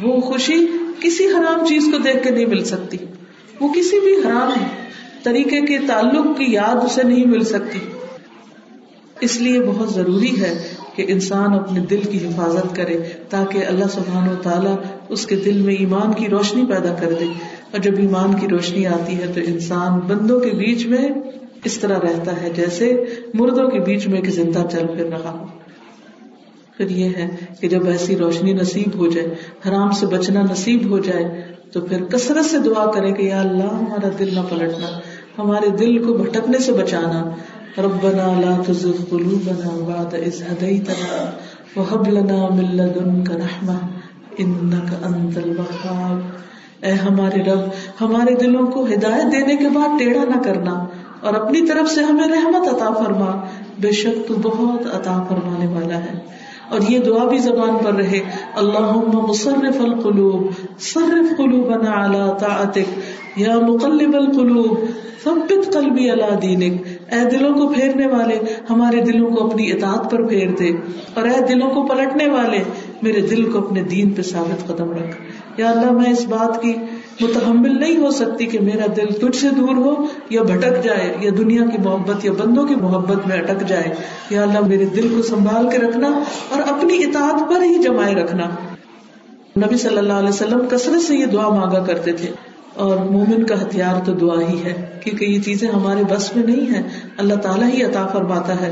وہ 0.03 0.21
خوشی 0.21 0.67
کسی 1.01 1.27
حرام 1.27 1.67
چیز 1.67 1.89
کو 1.93 1.99
دیکھ 1.99 2.25
کے 2.25 2.31
نہیں 2.31 2.47
مل 2.47 2.65
سکتی۔ 2.65 2.97
وہ 3.61 3.69
کسی 3.69 4.01
بھی 4.01 4.17
حرام 4.17 4.53
طریقے 5.23 5.61
کے 5.61 5.79
تعلق 5.87 6.39
کی 6.39 6.53
یاد 6.53 6.85
اسے 6.85 7.03
نہیں 7.03 7.27
مل 7.27 7.45
سکتی۔ 7.45 7.79
اس 9.21 9.41
لیے 9.41 9.61
بہت 9.61 9.95
ضروری 9.95 10.41
ہے 10.41 10.69
کہ 10.95 11.05
انسان 11.09 11.53
اپنے 11.53 11.81
دل 11.81 12.01
کی 12.11 12.27
حفاظت 12.27 12.77
کرے، 12.77 12.99
تاکہ 13.29 13.67
اللہ 13.67 13.85
سبحان 13.85 14.29
و 14.29 14.35
تعالیٰ 14.43 14.77
اس 15.09 15.27
کے 15.27 15.37
دل 15.37 15.63
میں 15.63 15.75
ایمان 15.75 16.13
کی 16.13 16.29
روشنی 16.29 16.67
پیدا 16.67 16.95
کر 16.95 17.13
دے۔ 17.13 17.25
اور 17.73 17.81
جب 17.81 17.93
ایمان 17.99 18.35
کی 18.35 18.49
روشنی 18.49 18.87
آتی 18.87 19.17
ہے 19.17 19.27
تو 19.35 19.41
انسان 19.47 19.99
بندوں 19.99 20.41
کے 20.41 20.51
بیچ 20.51 20.87
میں 20.87 21.09
اس 21.65 21.79
طرح 21.79 21.99
رہتا 21.99 22.43
ہے 22.43 22.51
جیسے 22.57 23.05
مردوں 23.35 23.69
کے 23.69 23.79
بیچ 23.79 24.07
میں 24.07 24.21
ایک 24.21 24.31
زندہ 24.31 24.63
چل 24.73 24.87
پھر 24.87 25.05
رہا 25.07 25.31
ہو۔ 25.31 25.45
پھر 26.77 26.91
یہ 26.91 27.05
ہے 27.05 27.29
کہ 27.61 27.69
جب 27.69 27.87
ایسی 27.87 28.17
روشنی 28.17 28.53
نصیب 28.53 28.99
ہو 28.99 29.07
جائے، 29.07 29.35
حرام 29.69 29.91
سے 29.91 30.07
بچنا 30.07 30.43
نصیب 30.43 30.91
ہو 30.91 30.99
جائے، 30.99 31.43
تو 31.73 31.81
پھر 31.81 32.05
کثرت 32.05 32.45
سے 32.45 32.59
دعا 32.59 32.91
کرے 32.91 33.13
کہ 33.13 33.23
یا 33.23 33.41
اللہ 33.41 33.63
ہمارا 33.63 34.09
دل 34.19 34.35
نہ 34.35 34.41
پلٹنا، 34.51 35.01
ہمارے 35.39 35.71
دل 35.71 36.07
کو 36.07 36.13
بھٹکنے 36.13 36.59
سے 36.59 36.73
بچانا۔ 36.73 37.31
ربنا 37.81 38.41
لا 38.41 38.63
تزغ 38.67 39.05
قلوبنا 39.11 39.85
بعد 39.89 40.15
إذ 40.15 40.43
هديتنا 40.53 41.31
وهب 41.77 42.09
لنا 42.09 42.49
من 42.49 42.77
لدنك 42.77 43.31
رحمة 43.31 43.89
إنك 44.41 45.07
أنت 45.07 45.39
الوهاب۔ 45.39 46.21
اے 46.83 46.93
ہمارے 46.93 47.43
رب، 47.43 47.59
ہمارے 48.01 48.35
دلوں 48.35 48.67
کو 48.67 48.85
ہدایت 48.85 49.33
دینے 49.33 49.57
کے 49.57 49.69
بعد 49.69 49.99
ٹیڑھا 49.99 50.25
نہ 50.25 50.43
کرنا 50.43 50.85
اور 51.21 51.35
اپنی 51.35 51.67
طرف 51.67 51.91
سے 51.91 52.03
ہمیں 52.03 52.29
رحمت 52.29 52.69
عطا 52.69 53.05
فرما۔ 53.05 53.45
بے 53.81 53.91
شک 53.93 54.29
تو 54.29 54.35
بہت 54.35 54.95
عطا 54.95 55.25
فرمانے 55.29 55.67
والا 55.67 55.99
ہے۔ 55.99 56.39
اور 56.71 56.81
یہ 56.89 56.99
دعا 56.99 57.25
بھی 57.25 57.39
زبان 57.39 57.85
پر 57.85 57.93
رہے۔ 57.93 58.21
اللہ 58.55 59.01
مصرف 59.13 59.81
القلوب، 59.81 60.51
صرف 60.79 61.37
قلوبنا 61.37 62.05
على 62.05 62.19
طاعتك 62.41 63.01
یا 63.37 63.59
مقلب 63.59 64.15
القلوب، 64.15 64.81
ثبت 65.25 65.73
قلبی 65.73 66.11
اللہ 66.11 66.41
دینک۔ 66.43 66.87
اے 67.13 67.31
دلوں 67.31 67.55
کو 67.55 67.69
پھیرنے 67.69 68.07
والے، 68.07 68.39
ہمارے 68.71 69.01
دلوں 69.01 69.31
کو 69.31 69.47
اپنی 69.47 69.73
اطاعت 69.73 70.11
پر 70.11 70.27
پھیر 70.27 70.49
دے۔ 70.59 70.71
اور 71.15 71.25
اے 71.25 71.47
دلوں 71.49 71.71
کو 71.71 71.87
پلٹنے 71.87 72.29
والے، 72.29 72.59
میرے 73.03 73.21
دل 73.21 73.53
کو 73.53 73.59
اپنے 73.59 73.83
دین 73.83 74.11
پہ 74.11 74.23
ثابت 74.23 74.67
قدم 74.67 74.93
رکھ۔ 74.93 75.17
یا 75.59 75.71
اللہ 75.71 75.93
میں 75.93 76.11
اس 76.11 76.25
بات 76.25 76.63
کی 76.63 76.75
متحمل 77.21 77.81
نہیں 77.81 77.97
ہو 77.97 78.11
سکتی 78.11 78.47
کہ 78.47 78.61
میرا 78.61 78.87
دل 78.97 79.07
تجھ 79.07 79.37
سے 79.37 79.49
دور 79.51 79.77
ہو 79.77 80.07
یا 80.31 80.43
بھٹک 80.43 80.85
جائے، 80.85 81.17
یا 81.21 81.31
دنیا 81.39 81.63
کی 81.67 81.79
محبت 81.79 82.25
یا 82.25 82.33
بندوں 82.33 82.67
کی 82.67 82.75
محبت 82.75 83.29
میں 83.29 83.39
اٹک 83.39 83.69
جائے۔ 83.69 83.95
یا 84.31 84.43
اللہ 84.43 84.61
میرے 84.61 84.85
دل 84.85 85.15
کو 85.17 85.23
سنبھال 85.23 85.71
کے 85.71 85.79
رکھنا 85.79 86.09
اور 86.49 86.63
اپنی 86.63 87.05
اطاعت 87.05 87.51
پر 87.51 87.63
ہی 87.63 87.83
جمائے 87.83 88.15
رکھنا۔ 88.15 88.45
نبی 89.57 89.77
صلی 89.77 89.99
اللہ 89.99 90.13
علیہ 90.13 90.29
وسلم 90.29 90.61
کثرت 90.71 91.03
سے 91.03 91.17
یہ 91.17 91.27
دعا 91.27 91.49
مانگا 91.49 91.85
کرتے 91.85 92.13
تھے۔ 92.13 92.31
اور 92.75 92.97
مومن 92.99 93.47
کا 93.47 93.63
ہتھیار 93.63 94.05
تو 94.05 94.13
دعا 94.13 94.41
ہی 94.49 94.63
ہے، 94.65 94.87
کیونکہ 95.05 95.25
یہ 95.25 95.41
چیزیں 95.41 95.69
ہمارے 95.69 96.03
بس 96.11 96.37
میں 96.37 96.47
نہیں 96.47 96.75
ہے 96.75 96.83
اللہ 97.17 97.35
تعالیٰ 97.35 97.69
ہی 97.75 97.83
عطا 97.83 98.07
فرماتا 98.07 98.61
ہے۔ 98.61 98.71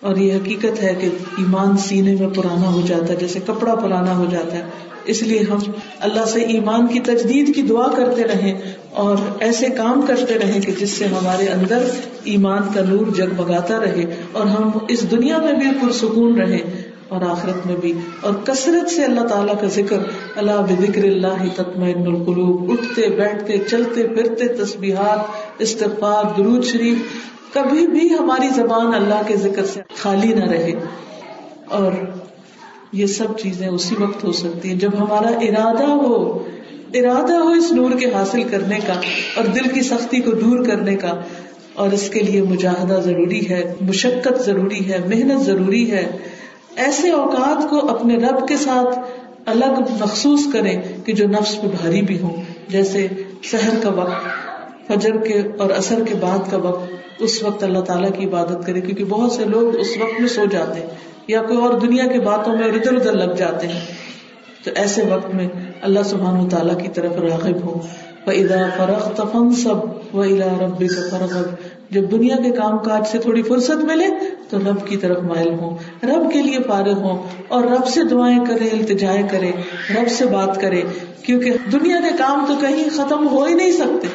اور 0.00 0.16
یہ 0.16 0.34
حقیقت 0.34 0.82
ہے 0.82 0.94
کہ 1.00 1.08
ایمان 1.38 1.76
سینے 1.76 2.16
میں 2.20 2.28
پرانا 2.28 2.72
ہو 2.72 2.80
جاتا 2.86 3.08
ہے، 3.08 3.16
جیسے 3.16 3.40
کپڑا 3.46 3.74
پرانا 3.74 4.16
ہو 4.16 4.24
جاتا 4.30 4.56
ہے۔ 4.56 4.64
اس 5.06 5.22
لیے 5.22 5.40
ہم 5.50 5.58
اللہ 6.00 6.24
سے 6.24 6.40
ایمان 6.40 6.86
کی 6.86 7.00
تجدید 7.00 7.54
کی 7.54 7.62
دعا 7.62 7.88
کرتے 7.88 8.24
رہیں 8.24 8.54
اور 8.90 9.16
ایسے 9.40 9.66
کام 9.66 10.02
کرتے 10.02 10.38
رہیں 10.38 10.60
کہ 10.60 10.72
جس 10.78 10.90
سے 10.90 11.04
ہمارے 11.04 11.46
اندر 11.46 11.78
ایمان 12.24 12.62
کا 12.74 12.80
نور 12.80 13.14
جگمگاتا 13.14 13.80
رہے 13.80 14.04
اور 14.32 14.46
ہم 14.46 14.70
اس 14.88 15.10
دنیا 15.10 15.38
میں 15.38 15.52
بھی 15.52 15.66
پرسکون 15.80 16.40
رہیں 16.40 16.60
اور 17.08 17.22
آخرت 17.22 17.66
میں 17.66 17.76
بھی۔ 17.76 17.92
اور 18.20 18.32
کثرت 18.44 18.90
سے 18.90 19.04
اللہ 19.04 19.20
تعالیٰ 19.20 19.60
کا 19.60 19.66
ذکر، 19.66 19.98
اللہ 20.36 20.52
بکر 20.52 21.04
اللہ 21.04 21.44
تطمئن 21.54 22.06
القلوب، 22.06 22.72
اٹھتے، 22.72 23.08
بیٹھتے، 23.08 23.58
چلتے، 23.58 24.08
پھرتے، 24.08 24.48
تسبیحات، 24.48 25.18
استغفار، 25.58 26.24
درود 26.36 26.64
شریف، 26.64 26.98
کبھی 27.54 27.86
بھی 27.86 28.14
ہماری 28.18 28.48
زبان 28.48 28.94
اللہ 28.94 29.22
کے 29.26 29.36
ذکر 29.36 29.64
سے 29.64 29.80
خالی 29.96 30.34
نہ 30.34 30.44
رہے۔ 30.44 30.72
اور 31.68 31.92
یہ 32.92 33.06
سب 33.06 33.38
چیزیں 33.38 33.68
اسی 33.68 33.94
وقت 33.98 34.24
ہو 34.24 34.32
سکتی 34.32 34.68
ہیں 34.68 34.76
جب 34.76 34.90
ہمارا 34.98 35.28
ارادہ 35.28 35.86
ہو 35.86 36.38
ارادہ 36.94 37.34
ہو 37.34 37.48
اس 37.48 37.72
نور 37.72 37.90
کے 37.98 38.06
حاصل 38.14 38.42
کرنے 38.42 38.78
کا 38.86 38.92
اور 39.36 39.44
دل 39.44 39.68
کی 39.74 39.80
سختی 39.80 40.20
کو 40.20 40.30
دور 40.30 40.64
کرنے 40.64 40.96
کا۔ 40.96 41.12
اور 41.74 41.88
اس 41.88 42.10
کے 42.10 42.20
لیے 42.20 42.42
مجاہدہ 42.42 43.00
ضروری 43.04 43.50
ہے، 43.50 43.74
مشقت 43.80 44.44
ضروری 44.46 44.92
ہے، 44.92 44.98
محنت 45.08 45.44
ضروری 45.44 45.90
ہے۔ 45.90 46.16
ایسے 46.76 47.10
اوقات 47.10 47.70
کو 47.70 47.90
اپنے 47.90 48.16
رب 48.16 48.48
کے 48.48 48.56
ساتھ 48.56 48.98
الگ 49.46 49.80
مخصوص 50.00 50.40
کرے 50.52 50.76
کہ 51.04 51.12
جو 51.12 51.28
نفس 51.28 51.60
پہ 51.60 51.66
بھاری 51.66 52.02
بھی 52.02 52.20
ہو 52.20 52.42
جیسے 52.68 53.06
شہر 53.42 53.80
کا 53.82 53.90
وقت، 53.90 54.26
فجر 54.86 55.16
کے 55.16 55.42
اور 55.58 55.70
اثر 55.70 56.04
کے 56.08 56.14
بعد 56.14 56.50
کا 56.50 56.56
وقت، 56.56 56.92
اس 57.18 57.42
وقت 57.42 57.62
اللہ 57.62 57.78
تعالیٰ 57.78 58.10
کی 58.18 58.24
عبادت 58.24 58.66
کرے، 58.66 58.80
کیونکہ 58.80 59.04
بہت 59.04 59.32
سے 59.32 59.44
لوگ 59.44 59.80
اس 59.80 59.88
وقت 60.00 60.20
میں 60.20 60.28
سو 60.28 60.42
جاتے 60.50 60.80
ہیں۔ 60.80 60.86
یا 61.26 61.42
کوئی 61.42 61.58
اور 61.58 61.74
دنیا 61.74 62.06
کی 62.06 62.18
باتوں 62.18 62.56
میں 62.56 62.66
ادھر 62.66 62.94
ادھر 62.94 63.12
لگ 63.12 63.32
جاتے 63.34 63.68
ہیں، 63.68 63.80
تو 64.64 64.70
ایسے 64.74 65.02
وقت 65.10 65.34
میں 65.34 65.48
اللہ 65.82 66.02
سبحان 66.02 66.48
تعالیٰ 66.48 66.78
کی 66.78 66.88
طرف 66.88 67.12
راغب 67.12 67.64
ہو 67.64 67.80
ادا 68.26 68.96
تفن 69.14 69.50
سب 69.52 70.16
و 70.16 70.20
الا 70.20 70.46
کا 71.26 71.42
جب 71.90 72.10
دنیا 72.10 72.36
کے 72.36 72.50
کام 72.50 72.78
کاج 72.78 73.06
سے 73.06 73.18
تھوڑی 73.18 73.42
فرصت 73.42 73.84
ملے، 73.84 74.06
تو 74.48 74.58
رب 74.58 74.86
کی 74.86 74.96
طرف 74.96 75.22
مائل 75.22 75.48
ہوں۔ 75.48 75.76
رب 76.06 76.32
کے 76.32 76.42
لیے 76.42 76.58
فارغ 76.66 76.98
ہوں 77.02 77.22
اور 77.48 77.64
رب 77.64 77.86
سے 77.88 78.02
دعائیں 78.04 78.38
کرے، 78.46 78.68
التجائے 78.68 79.22
کرے، 79.30 79.50
رب 79.90 80.08
سے 80.08 80.26
بات 80.26 80.60
کرے، 80.60 80.82
کیونکہ 81.22 81.52
دنیا 81.72 82.00
کے 82.00 82.16
کام 82.18 82.44
تو 82.48 82.54
کہیں 82.60 82.88
ختم 82.96 83.28
ہو 83.28 83.44
ہی 83.44 83.54
نہیں 83.54 83.72
سکتے۔ 83.72 84.06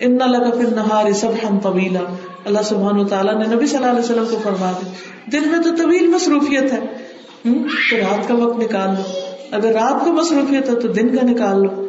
ان 0.00 0.18
پھر 0.18 0.74
نہار 0.74 1.12
سب 1.12 1.32
ہم 1.42 1.60
طویلا 1.60 2.00
اللہ 2.44 2.62
سبحان 2.64 3.06
تعالیٰ 3.06 3.38
نے 3.38 3.54
نبی 3.54 3.66
صلی 3.66 3.76
اللہ 3.76 3.90
علیہ 3.90 4.00
وسلم 4.00 4.24
کو 4.30 4.36
فرما 4.42 4.72
دے 4.72 4.90
دن 5.30 5.48
میں 5.48 5.58
تو 5.58 5.76
طویل 5.76 6.06
مصروفیت 6.08 6.72
ہے۔ 6.72 6.80
تو 7.90 7.96
رات 7.96 8.28
کا 8.28 8.34
وقت 8.34 8.58
نکال 8.58 8.88
لو۔ 8.88 9.20
اگر 9.50 9.72
رات 9.72 10.04
کو 10.04 10.12
مصروفیت 10.12 10.70
ہے 10.70 10.74
تو 10.74 10.88
دن 10.88 11.16
کا 11.16 11.26
نکال 11.26 11.62
لو۔ 11.62 11.88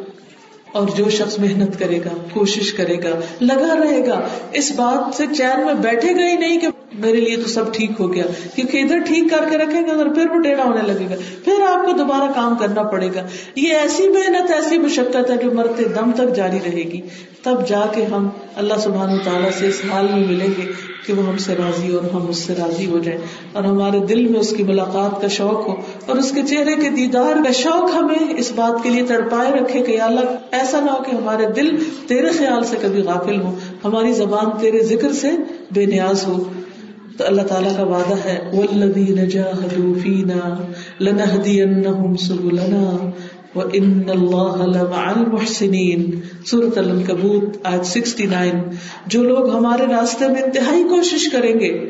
اور 0.72 0.88
جو 0.96 1.10
شخص 1.10 1.38
محنت 1.38 1.78
کرے 1.78 1.98
گا، 1.98 2.10
کوشش 2.32 2.72
کرے 2.72 2.96
گا، 2.98 3.20
لگا 3.40 3.74
رہے 3.84 4.06
گا، 4.06 4.20
اس 4.52 4.72
بات 4.76 5.14
سے 5.14 5.24
چین 5.36 5.66
میں 5.66 5.74
بیٹھے 5.74 6.14
گا 6.14 6.28
ہی 6.28 6.36
نہیں 6.36 6.60
کہ 6.60 6.66
میرے 6.94 7.16
لیے 7.16 7.36
تو 7.36 7.48
سب 7.48 7.74
ٹھیک 7.74 7.90
ہو 8.00 8.14
گیا۔ 8.14 8.24
کیونکہ 8.54 8.78
ادھر 8.78 8.98
ٹھیک 8.98 9.30
کر 9.30 9.50
کے 9.50 9.58
رکھے 9.58 9.80
گا 9.80 10.12
پھر 10.14 10.30
وہ 10.30 10.42
ٹیڑھا 10.42 10.64
ہونے 10.64 10.92
لگے 10.92 11.06
گا۔ 11.10 11.14
پھر 11.44 11.52
آپ 11.68 11.86
کو 11.86 11.92
دوبارہ 11.92 12.32
کام 12.32 12.56
کرنا 12.60 12.82
پڑے 12.82 13.08
گا۔ 13.14 13.22
یہ 13.56 13.72
ایسی 13.72 14.08
محنت، 14.08 14.50
ایسی 14.50 14.78
مشقت 14.78 15.30
ہے 15.30 15.36
جو 15.36 15.50
مرتے 15.50 15.84
دم 15.84 16.12
تک 16.12 16.36
جاری 16.36 16.58
رہے 16.64 16.82
گی۔ 16.82 17.00
تب 17.42 17.68
جا 17.68 17.80
کے 17.94 18.04
ہم 18.04 18.28
اللہ 18.56 18.74
سبحان 18.74 19.12
و 19.12 19.16
تعالیٰ 19.24 19.50
سے 19.58 19.68
اس 19.68 19.80
حال 19.92 20.06
میں 20.14 20.26
ملیں 20.26 20.46
گے 20.46 20.72
کہ 21.06 21.12
وہ 21.12 21.22
ہم 21.22 21.36
سے 21.36 21.54
راضی 21.54 21.94
اور 21.94 22.04
ہم 22.14 22.26
اس 22.28 22.38
سے 22.38 22.54
راضی 22.58 22.86
ہو 22.86 22.98
جائیں۔ 22.98 23.20
اور 23.52 23.64
ہمارے 23.64 23.98
دل 23.98 24.26
میں 24.26 24.40
اس 24.40 24.50
کی 24.56 24.62
ملاقات 24.62 25.20
کا 25.20 25.28
شوق 25.28 25.68
ہو۔ 25.68 25.74
اور 26.06 26.16
اس 26.16 26.30
کے 26.30 26.42
چہرے 26.42 26.74
کے 26.74 26.90
دیدار 26.90 27.44
کا 27.44 27.52
شوق 27.52 27.94
ہمیں 27.94 28.34
اس 28.38 28.52
بات 28.52 28.82
کے 28.82 28.90
لیے 28.90 29.02
ترپائے 29.02 29.50
رکھے 29.50 29.80
کہ 29.80 30.00
اللہ، 30.00 30.20
ایسا 30.50 30.80
نہ 30.80 30.90
ہو 30.90 31.02
کہ 31.02 31.16
ہمارے 31.16 31.46
دل 31.56 31.76
تیرے 32.06 32.28
خیال 32.28 32.64
سے 32.64 32.76
کبھی 32.80 33.02
غافل 33.02 33.40
ہو 33.40 33.58
ہماری 33.84 34.12
زبان 34.12 34.44
تیرے 34.60 34.78
ذکر 34.78 35.12
سے 35.12 35.30
بے 35.70 35.86
نیاز 35.86 36.26
ہو۔ 36.26 36.44
تو 37.16 37.24
اللہ 37.26 37.42
تعالیٰ 37.42 37.76
کا 37.76 37.82
وعدہ 37.82 38.14
ہے 38.24 38.50
والذین 38.52 39.28
جاہدوا 39.28 39.94
فینا 40.02 40.72
لنہدینہم 41.00 42.16
سبلنا 42.16 43.10
وَإِنَّ 43.58 44.10
اللَّهَ 44.10 44.66
لَمَعَ 44.66 45.18
الْمُحْسِنِينَ۔ 45.18 46.16
سورة 46.46 46.70
الانکبوت 46.76 47.58
آیت 47.64 47.86
69 47.86 48.60
جو 49.06 49.22
لوگ 49.22 49.56
ہمارے 49.56 49.86
راستے 49.86 50.28
میں 50.28 50.42
انتہائی 50.42 50.84
کوشش 50.84 51.28
کریں 51.28 51.60
گے، 51.60 51.88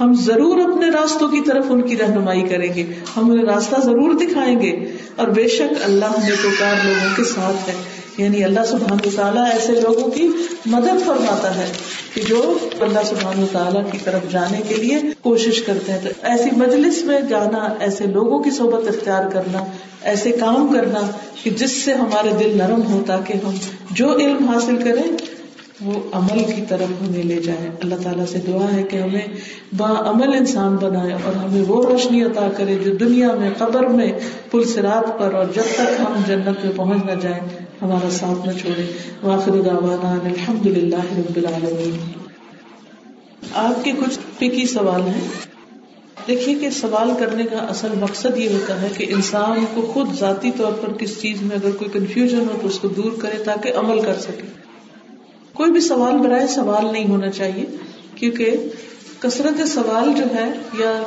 ہم 0.00 0.12
ضرور 0.14 0.58
اپنے 0.58 0.90
راستوں 0.90 1.28
کی 1.28 1.40
طرف 1.46 1.64
ان 1.68 1.82
کی 1.82 1.96
رہنمائی 1.96 2.42
کریں 2.42 2.74
گے، 2.74 2.84
ہم 3.16 3.30
انہیں 3.30 3.46
راستہ 3.46 3.80
ضرور 3.80 4.14
دکھائیں 4.14 4.60
گے۔ 4.60 4.92
اور 5.16 5.28
بے 5.28 5.48
شک 5.48 5.74
اللہ 5.84 6.04
نے 6.04 6.26
نیکوکار 6.26 6.74
لوگوں 6.84 7.16
کے 7.16 7.24
ساتھ 7.24 7.68
ہے۔ 7.68 7.91
یعنی 8.18 8.44
اللہ 8.44 8.60
سبحان 8.70 8.98
تعالیٰ 9.16 9.44
ایسے 9.52 9.72
لوگوں 9.72 10.10
کی 10.10 10.28
مدد 10.66 11.06
فرماتا 11.06 11.56
ہے 11.56 11.72
کہ 12.14 12.22
جو 12.28 12.58
اللہ 12.80 12.98
سبحان 13.04 13.44
تعالیٰ 13.52 13.82
کی 13.92 13.98
طرف 14.04 14.32
جانے 14.32 14.60
کے 14.68 14.74
لیے 14.74 14.98
کوشش 15.20 15.62
کرتے 15.62 15.92
ہیں۔ 15.92 15.98
تو 16.02 16.08
ایسی 16.22 16.50
مجلس 16.56 17.04
میں 17.04 17.20
جانا، 17.20 17.74
ایسے 17.80 18.06
لوگوں 18.06 18.38
کی 18.38 18.50
صحبت 18.50 18.88
اختیار 18.88 19.30
کرنا، 19.30 19.64
ایسے 20.02 20.32
کام 20.32 20.74
کرنا 20.74 21.00
کہ 21.42 21.50
جس 21.50 21.84
سے 21.84 21.94
ہمارے 21.94 22.28
دل 22.40 22.58
نرم 22.58 22.92
ہو 22.92 23.02
تاکہ 23.06 23.32
ہم 23.32 23.54
جو 23.90 24.16
علم 24.16 24.48
حاصل 24.48 24.76
کریں، 24.76 25.16
وہ 25.80 25.92
عمل 26.12 26.44
کی 26.44 26.62
طرف 26.68 27.02
ہمیں 27.02 27.22
لے 27.22 27.36
جائے 27.36 27.70
اللہ 27.82 27.94
تعالیٰ 28.02 28.26
سے 28.26 28.38
دعا 28.46 28.76
ہے 28.76 28.82
کہ 28.82 28.96
ہمیں 28.96 29.26
با 29.76 30.10
عمل 30.10 30.34
انسان 30.36 30.76
بنائے 30.76 31.12
اور 31.12 31.34
ہمیں 31.34 31.62
وہ 31.68 31.84
روشنی 31.84 32.22
عطا 32.22 32.48
کرے 32.56 32.74
جو 32.74 32.94
دنیا 32.94 33.34
میں، 33.34 33.50
قبر 33.58 33.86
میں، 33.86 34.12
پل 34.50 34.64
سرات 34.64 35.18
پر 35.18 35.34
اور 35.34 35.44
جب 35.54 35.62
تک 35.74 36.00
ہم 36.00 36.22
جنت 36.26 36.64
میں 36.64 36.72
پہنچ 36.76 37.04
نہ 37.04 37.20
جائیں۔ 37.20 37.61
ہمارا 37.82 38.10
ساتھ 38.10 38.48
نہ 38.48 38.52
چھوڑے۔ 38.52 38.92
واخر 39.22 39.50
دعوانا 39.50 40.28
الحمد 40.28 40.66
للہ 40.66 40.96
رب 40.96 41.36
العالمین۔ 41.36 41.96
آپ 43.54 43.84
کے 43.84 43.92
کچھ 43.92 44.18
فکی 44.36 44.66
سوال 44.66 45.00
ہیں۔ 45.00 45.28
دیکھیے 46.26 46.54
کہ 46.54 46.70
سوال 46.70 47.10
کرنے 47.18 47.44
کا 47.44 47.56
اصل 47.56 47.88
مقصد 48.00 48.38
یہ 48.38 48.48
ہوتا 48.48 48.82
ہے 48.82 48.88
کہ 48.96 49.06
انسان 49.08 49.64
کو 49.74 49.82
خود 49.82 50.18
ذاتی 50.18 50.50
طور 50.56 50.72
پر 50.72 50.92
کس 50.92 51.20
چیز 51.20 51.42
میں 51.42 51.56
اگر 51.56 51.70
کوئی 51.70 51.90
کنفیوژن 51.90 52.38
ہو 52.38 52.58
تو 52.60 52.66
اس 52.66 52.78
کو 52.78 52.88
دور 52.88 53.12
کرے 53.20 53.44
تاکہ 53.44 53.72
عمل 53.76 54.00
کر 54.00 54.18
سکے۔ 54.18 54.46
کوئی 55.52 55.70
بھی 55.70 55.80
سوال 55.80 56.16
برائے 56.16 56.46
سوال 56.46 56.92
نہیں 56.92 57.08
ہونا 57.08 57.30
چاہیے، 57.30 57.64
کیونکہ 58.14 58.56
کثرت 59.18 59.68
سوال 59.68 60.12
جو 60.18 60.24
ہے 60.34 60.52
یا 60.78 61.02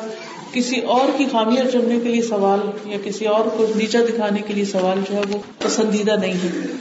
کسی 0.55 0.79
اور 0.79 1.17
کی 1.17 1.25
خامیاں 1.31 1.65
چننے 1.71 1.99
کے 1.99 2.09
لیے 2.09 2.21
سوال 2.21 2.59
یا 2.85 2.97
کسی 3.03 3.25
اور 3.25 3.45
کو 3.45 3.65
نیچا 3.75 3.99
دکھانے 4.09 4.41
کے 4.41 4.53
لیے 4.53 4.65
سوال 4.65 4.99
جو 5.09 5.15
ہے 5.15 5.21
وہ 5.29 5.37
پسندیدہ 5.59 6.15
نہیں 6.15 6.33
ہے۔ 6.33 6.73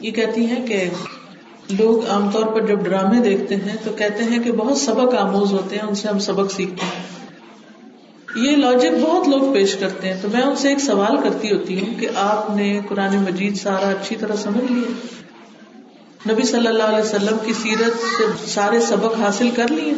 یہ 0.00 0.10
کہتی 0.10 0.46
ہیں 0.46 0.66
کہ 0.66 0.90
لوگ 1.70 2.06
عام 2.06 2.30
طور 2.30 2.44
پر 2.44 2.66
جب 2.66 2.80
ڈرامے 2.80 3.20
دیکھتے 3.20 3.56
ہیں 3.56 3.76
تو 3.84 3.92
کہتے 3.92 4.24
ہیں 4.24 4.38
کہ 4.38 4.52
بہت 4.52 4.76
سبق 4.76 5.14
آموز 5.14 5.52
ہوتے 5.52 5.76
ہیں 5.76 5.82
ان 5.82 5.94
سے 5.94 6.08
ہم 6.08 6.18
سبق 6.18 6.52
سیکھتے 6.52 6.86
ہیں۔ 6.86 7.13
یہ 8.34 8.56
لاجک 8.56 9.02
بہت 9.02 9.28
لوگ 9.28 9.52
پیش 9.52 9.76
کرتے 9.76 10.08
ہیں، 10.08 10.22
تو 10.22 10.28
میں 10.32 10.42
ان 10.42 10.56
سے 10.56 10.68
ایک 10.68 10.78
سوال 10.78 11.16
کرتی 11.16 11.52
ہوتی 11.52 11.80
ہوں 11.80 12.00
کہ 12.00 12.08
آپ 12.16 12.56
نے 12.56 12.80
قرآن 12.88 13.16
مجید 13.16 13.56
سارا 13.56 13.88
اچھی 13.88 14.16
طرح 14.16 14.36
سمجھ 14.36 14.72
لیا؟ 14.72 14.90
نبی 16.32 16.42
صلی 16.42 16.66
اللہ 16.66 16.82
علیہ 16.82 17.04
وسلم 17.04 17.36
کی 17.44 17.52
سیرت 17.52 17.92
سے 18.18 18.50
سارے 18.50 18.80
سبق 18.80 19.20
حاصل 19.20 19.50
کر 19.50 19.68
لیے؟ 19.68 19.92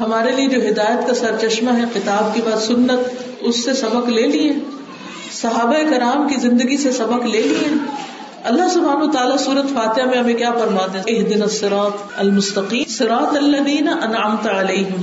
ہمارے 0.00 0.32
لیے 0.32 0.48
جو 0.48 0.68
ہدایت 0.68 1.06
کا 1.06 1.14
سر 1.14 1.48
چشمہ 1.48 1.70
ہے 1.70 1.82
کتاب 1.94 2.34
کی 2.34 2.40
بات 2.44 2.62
سنت، 2.62 3.22
اس 3.40 3.64
سے 3.64 3.74
سبق 3.74 4.08
لے 4.08 4.22
لیے؟ 4.22 4.52
صحابہ 5.32 5.90
کرام 5.90 6.28
کی 6.28 6.34
زندگی 6.40 6.76
سے 6.76 6.92
سبق 6.92 7.26
لے 7.26 7.42
لیے؟ 7.42 7.68
اللہ 8.44 8.68
سبحان 8.68 9.02
و 9.02 9.12
تعالیٰ 9.12 9.36
سورت 9.36 9.74
فاتحہ 9.74 10.04
میں 10.04 10.18
ہمیں 10.18 10.34
کیا 10.34 10.50
فرماتے 10.50 10.98
ہیں؟ 10.98 11.42
الصراط 11.42 12.12
المستقیم، 12.16 12.84
صراط 12.88 13.36
الذین 13.36 13.88
انعمت 13.88 14.46
علیہم۔ 14.46 15.02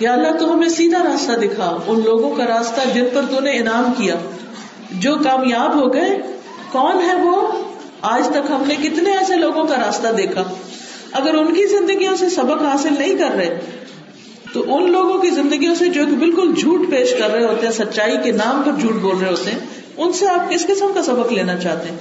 یا 0.00 0.12
اللہ 0.12 0.32
تو 0.38 0.52
ہمیں 0.52 0.68
سیدھا 0.68 0.98
راستہ 0.98 1.32
دکھا 1.32 1.78
ان 1.86 2.02
لوگوں 2.04 2.34
کا 2.34 2.46
راستہ 2.46 2.80
جن 2.94 3.04
پر 3.14 3.22
تو 3.30 3.40
نے 3.40 3.58
انعام 3.58 3.92
کیا۔ 3.96 4.14
جو 4.90 5.14
کامیاب 5.24 5.74
ہو 5.74 5.94
گئے، 5.94 6.18
کون 6.72 7.00
ہے 7.06 7.14
وہ؟ 7.14 7.48
آج 8.02 8.28
تک 8.28 8.50
ہم 8.50 8.62
نے 8.66 8.74
کتنے 8.74 9.10
ایسے 9.10 9.36
لوگوں 9.36 9.64
کا 9.64 9.76
راستہ 9.76 10.08
دیکھا۔ 10.08 10.44
اگر 11.12 11.34
ان 11.34 11.54
کی 11.54 11.66
زندگیوں 11.66 12.16
سے 12.16 12.28
سبق 12.28 12.62
حاصل 12.62 12.94
نہیں 12.98 13.14
کر 13.14 13.30
رہے، 13.30 13.60
تو 14.52 14.76
ان 14.76 14.92
لوگوں 14.92 15.18
کی 15.18 15.30
زندگیوں 15.30 15.74
سے 15.74 15.86
جو 15.86 16.06
بالکل 16.18 16.54
جھوٹ 16.54 16.90
پیش 16.90 17.14
کر 17.18 17.30
رہے 17.30 17.44
ہوتے 17.44 17.66
ہیں، 17.66 17.72
سچائی 17.72 18.16
کے 18.24 18.32
نام 18.32 18.62
پر 18.62 18.72
جھوٹ 18.80 18.94
بول 18.94 19.16
رہے 19.16 19.30
ہوتے 19.30 19.50
ہیں، 19.50 19.58
ان 19.96 20.12
سے 20.12 20.26
آپ 20.28 20.50
کس 20.50 20.66
قسم 20.66 20.86
کا 20.94 21.02
سبق 21.02 21.32
لینا 21.32 21.58
چاہتے 21.58 21.88
ہیں؟ 21.88 21.96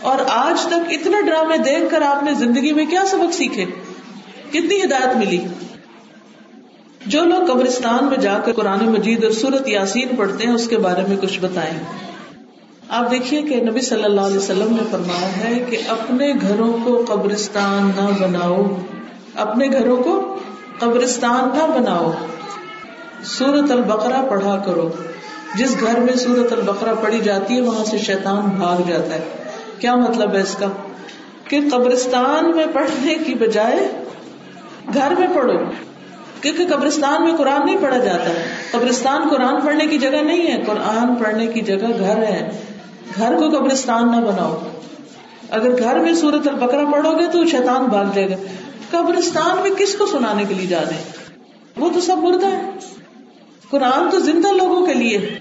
اور 0.00 0.16
آج 0.28 0.62
تک 0.62 0.90
اتنے 0.90 1.22
ڈرامے 1.22 1.58
دیکھ 1.58 1.90
کر 1.90 2.02
آپ 2.02 2.22
نے 2.22 2.30
زندگی 2.34 2.72
میں 2.72 2.86
کیا 2.86 3.02
سبق 3.06 3.34
سیکھے؟ 3.34 3.64
کتنی 4.50 4.84
ہدایت 4.84 5.16
ملی؟ 5.16 5.38
جو 7.08 7.24
لوگ 7.24 7.46
قبرستان 7.46 8.04
میں 8.04 8.16
جا 8.16 8.38
کر 8.44 8.52
قرآن 8.52 8.84
مجید 8.84 9.24
اور 9.24 9.32
سورت 9.32 9.68
یاسین 9.68 10.08
پڑھتے 10.16 10.46
ہیں، 10.46 10.54
اس 10.54 10.68
کے 10.68 10.78
بارے 10.78 11.02
میں 11.08 11.16
کچھ 11.16 11.40
بتائیں۔ 11.40 11.78
آپ 12.88 13.10
دیکھیے 13.10 13.42
کہ 13.42 13.56
نبی 13.62 13.80
صلی 13.80 14.04
اللہ 14.04 14.20
علیہ 14.20 14.36
وسلم 14.36 14.76
نے 14.80 14.82
فرمایا 14.90 15.36
ہے 15.36 15.64
کہ 15.70 15.76
اپنے 15.88 16.32
گھروں 16.40 16.72
کو 16.84 17.04
قبرستان 17.08 17.90
نہ 17.96 18.22
بناؤ۔ 18.22 18.62
اپنے 19.34 19.68
گھروں 19.72 19.96
کو 19.96 20.38
قبرستان 20.78 21.48
نہ 21.58 21.78
بناؤ۔ 21.78 22.12
سورت 23.24 23.70
البقرہ 23.70 24.22
پڑھا 24.30 24.62
کرو۔ 24.66 24.90
جس 25.54 25.76
گھر 25.80 26.00
میں 26.00 26.14
سورت 26.14 26.52
البقرہ 26.52 26.94
پڑھی 27.00 27.18
جاتی 27.18 27.56
ہے، 27.56 27.60
وہاں 27.60 27.84
سے 27.84 27.98
شیطان 27.98 28.44
بھاگ 28.46 28.88
جاتا 28.88 29.14
ہے۔ 29.14 29.24
کیا 29.78 29.94
مطلب 29.94 30.34
ہے 30.34 30.40
اس 30.40 30.54
کا؟ 30.54 30.66
کہ 31.44 31.60
قبرستان 31.72 32.56
میں 32.56 32.66
پڑھنے 32.72 33.14
کی 33.14 33.34
بجائے 33.34 33.88
گھر 34.94 35.12
میں 35.18 35.26
پڑھو۔ 35.34 35.58
کیونکہ 36.40 36.66
قبرستان 36.66 37.22
میں 37.22 37.32
قرآن 37.32 37.66
نہیں 37.66 37.76
پڑھا 37.80 37.98
جاتا۔ 37.98 38.30
قبرستان 38.70 39.28
قرآن 39.30 39.60
پڑھنے 39.66 39.86
کی 39.86 39.98
جگہ 39.98 40.22
نہیں 40.22 40.52
ہے۔ 40.52 40.62
قرآن 40.66 41.14
پڑھنے 41.14 41.46
کی 41.46 41.60
جگہ 41.60 41.98
گھر 41.98 42.22
ہے۔ 42.22 42.50
گھر 43.16 43.36
کو 43.36 43.48
قبرستان 43.48 44.10
نہ 44.10 44.16
بناؤ۔ 44.16 44.58
اگر 45.50 45.78
گھر 45.78 45.98
میں 45.98 46.14
سورت 46.14 46.48
البکرا 46.48 46.84
پڑھو 46.92 47.10
گے 47.18 47.26
تو 47.32 47.46
شیطان 47.46 47.84
بھاگ 47.84 48.04
جائے 48.14 48.30
گا۔ 48.30 48.36
قبرستان 48.90 49.62
میں 49.62 49.70
کس 49.70 49.94
کو 49.94 50.06
سنانے 50.06 50.44
کے 50.48 50.54
لیے 50.54 50.66
جا 50.66 50.84
دیں 50.90 51.04
وہ 51.76 51.88
تو 51.94 52.00
سب 52.00 52.16
مردہ 52.16 52.46
ہے 52.46 52.70
قرآن 53.70 54.10
تو 54.10 54.18
زندہ 54.18 54.48
لوگوں 54.48 54.86
کے 54.86 54.94
لیے۔ 54.94 55.38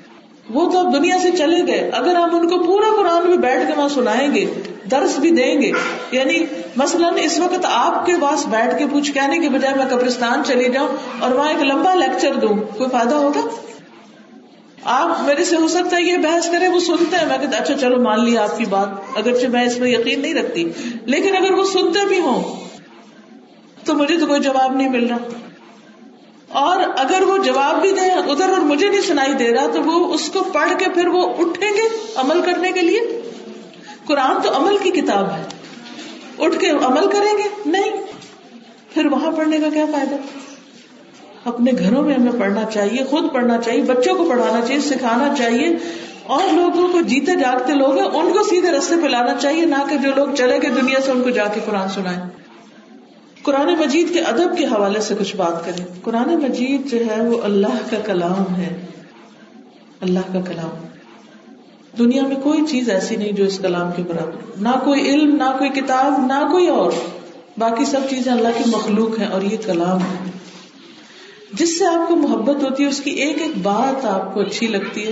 وہ 0.49 0.71
تو 0.71 0.79
اب 0.79 0.93
دنیا 0.93 1.17
سے 1.21 1.31
چلے 1.31 1.67
گئے۔ 1.67 1.91
اگر 1.93 2.15
ہم 2.15 2.35
ان 2.35 2.49
کو 2.49 2.63
پورا 2.63 2.95
قرآن 2.95 3.29
میں 3.29 3.37
بیٹھ 3.37 3.67
کے 3.67 3.73
وہاں 3.77 3.89
سنائیں 3.89 4.35
گے 4.35 4.53
درس 4.91 5.19
بھی 5.19 5.31
دیں 5.31 5.61
گے۔ 5.61 5.71
یعنی 6.11 6.45
مثلاً 6.75 7.13
اس 7.17 7.39
وقت 7.39 7.65
آپ 7.71 8.05
کے 8.05 8.13
پاس 8.21 8.45
بیٹھ 8.45 8.77
کے 8.77 8.85
پوچھ 8.91 9.11
کہنے 9.11 9.39
کے 9.39 9.49
بجائے 9.49 9.75
میں 9.75 9.85
قبرستان 9.85 10.43
چلی 10.43 10.69
جاؤں 10.73 10.87
اور 11.19 11.31
وہاں 11.31 11.49
ایک 11.49 11.63
لمبا 11.63 11.93
لیکچر 11.93 12.33
دوں، 12.33 12.55
کوئی 12.77 12.89
فائدہ 12.89 13.15
ہوگا؟ 13.15 13.41
آپ 14.83 15.21
میرے 15.21 15.43
سے 15.43 15.55
ہو 15.55 15.67
سکتا 15.67 15.97
ہے 15.97 16.01
یہ 16.01 16.17
بحث 16.17 16.51
کرے 16.51 16.67
وہ 16.67 16.79
سنتے 16.79 17.17
ہیں۔ 17.17 17.25
میں 17.25 17.37
کہتے 17.37 17.57
اچھا 17.57 17.77
چلو 17.77 18.01
مان 18.01 18.25
لیا 18.25 18.43
آپ 18.43 18.57
کی 18.57 18.65
بات، 18.69 18.87
اگرچہ 19.15 19.47
میں 19.47 19.65
اس 19.65 19.77
میں 19.77 19.91
یقین 19.91 20.21
نہیں 20.21 20.33
رکھتی، 20.33 20.63
لیکن 21.05 21.35
اگر 21.37 21.51
وہ 21.51 21.63
سنتے 21.63 22.05
بھی 22.05 22.19
ہوں 22.19 22.67
تو 23.85 23.93
مجھے 23.93 24.17
تو 24.17 24.25
کوئی 24.25 24.39
جواب 24.39 24.75
نہیں 24.75 24.89
مل 24.89 25.07
رہا۔ 25.07 25.17
اور 26.49 26.79
اگر 26.97 27.21
وہ 27.21 27.37
جواب 27.37 27.81
بھی 27.81 27.91
دیں، 27.91 28.09
ادھر 28.09 28.49
اور 28.49 28.59
مجھے 28.59 28.89
نہیں 28.89 29.01
سنائی 29.01 29.33
دے 29.33 29.53
رہا، 29.53 29.67
تو 29.67 29.83
وہ 29.83 30.13
اس 30.13 30.29
کو 30.29 30.43
پڑھ 30.43 30.79
کے 30.79 30.85
پھر 30.93 31.07
وہ 31.07 31.27
اٹھیں 31.37 31.71
گے 31.71 32.11
عمل 32.15 32.41
کرنے 32.41 32.71
کے 32.71 32.81
لیے۔ 32.81 33.16
قرآن 34.07 34.41
تو 34.41 34.55
عمل 34.55 34.77
کی 34.83 34.91
کتاب 34.91 35.29
ہے۔ 35.29 35.43
اٹھ 36.39 36.59
کے 36.59 36.69
عمل 36.69 37.07
کریں 37.07 37.37
گے؟ 37.37 37.43
نہیں۔ 37.65 37.89
پھر 38.93 39.05
وہاں 39.05 39.31
پڑھنے 39.31 39.57
کا 39.57 39.67
کیا 39.73 39.85
فائدہ؟ 39.85 40.15
اپنے 41.45 41.71
گھروں 41.79 42.03
میں 42.03 42.13
ہمیں 42.13 42.31
پڑھنا 42.39 42.61
چاہیے، 42.73 43.05
خود 43.05 43.33
پڑھنا 43.33 43.57
چاہیے، 43.57 43.81
بچوں 43.81 44.15
کو 44.15 44.29
پڑھانا 44.29 44.65
چاہیے، 44.65 44.81
سکھانا 44.81 45.35
چاہیے۔ 45.37 45.69
اور 46.23 46.53
لوگوں 46.53 46.87
کو 46.87 47.01
جیتے 47.01 47.35
جاگتے 47.35 47.73
لوگ 47.73 47.97
ہیں، 47.97 48.07
ان 48.07 48.33
کو 48.33 48.43
سیدھے 48.43 48.71
رستے 48.71 48.95
پہ 48.95 49.07
لانا 49.07 49.35
چاہیے، 49.35 49.65
نہ 49.65 49.75
کہ 49.89 49.97
جو 49.97 50.09
لوگ 50.15 50.27
چلے 50.37 50.57
گئے 50.61 50.69
دنیا 50.69 51.01
سے، 51.05 51.11
ان 51.11 51.21
کو 51.21 51.29
جا 51.29 51.47
کے 51.47 51.59
قرآن 51.65 51.89
سنائے 51.89 52.17
قرآن 53.41 53.67
مجید 53.79 54.13
کے 54.13 54.19
ادب 54.19 54.57
کے 54.57 54.65
حوالے 54.65 55.01
سے 55.01 55.15
کچھ 55.19 55.35
بات 55.35 55.65
کریں۔ 55.65 55.85
قرآن 56.03 56.29
مجید 56.29 56.85
جو 56.85 56.97
ہے، 56.97 57.21
وہ 57.21 57.41
اللہ 57.43 57.91
کا 57.91 57.99
کلام 58.05 58.55
ہے۔ 58.55 58.85
اللہ 60.01 60.19
کا 60.33 60.39
کلام۔ 60.41 60.86
دنیا 61.97 62.27
میں 62.27 62.35
کوئی 62.35 62.65
چیز 62.69 62.89
ایسی 62.89 63.15
نہیں 63.15 63.31
جو 63.31 63.43
اس 63.43 63.59
کلام 63.59 63.91
کے 63.95 64.03
برابر 64.07 64.61
نہ 64.61 64.69
کوئی 64.83 65.01
علم، 65.09 65.35
نہ 65.35 65.55
کوئی 65.57 65.69
کتاب، 65.69 66.25
نہ 66.25 66.51
کوئی 66.51 66.67
اور۔ 66.67 66.91
باقی 67.57 67.85
سب 67.85 67.99
چیزیں 68.09 68.31
اللہ 68.31 68.47
کی 68.57 68.63
مخلوق 68.67 69.19
ہیں 69.19 69.27
اور 69.27 69.41
یہ 69.41 69.57
کلام 69.65 70.01
ہے۔ 70.01 70.29
جس 71.53 71.79
سے 71.79 71.85
آپ 71.85 72.07
کو 72.07 72.15
محبت 72.15 72.63
ہوتی 72.63 72.83
ہے، 72.83 72.89
اس 72.89 72.99
کی 72.99 73.11
ایک 73.11 73.41
ایک 73.41 73.57
بات 73.61 74.05
آپ 74.05 74.33
کو 74.33 74.39
اچھی 74.39 74.67
لگتی 74.67 75.07
ہے 75.07 75.11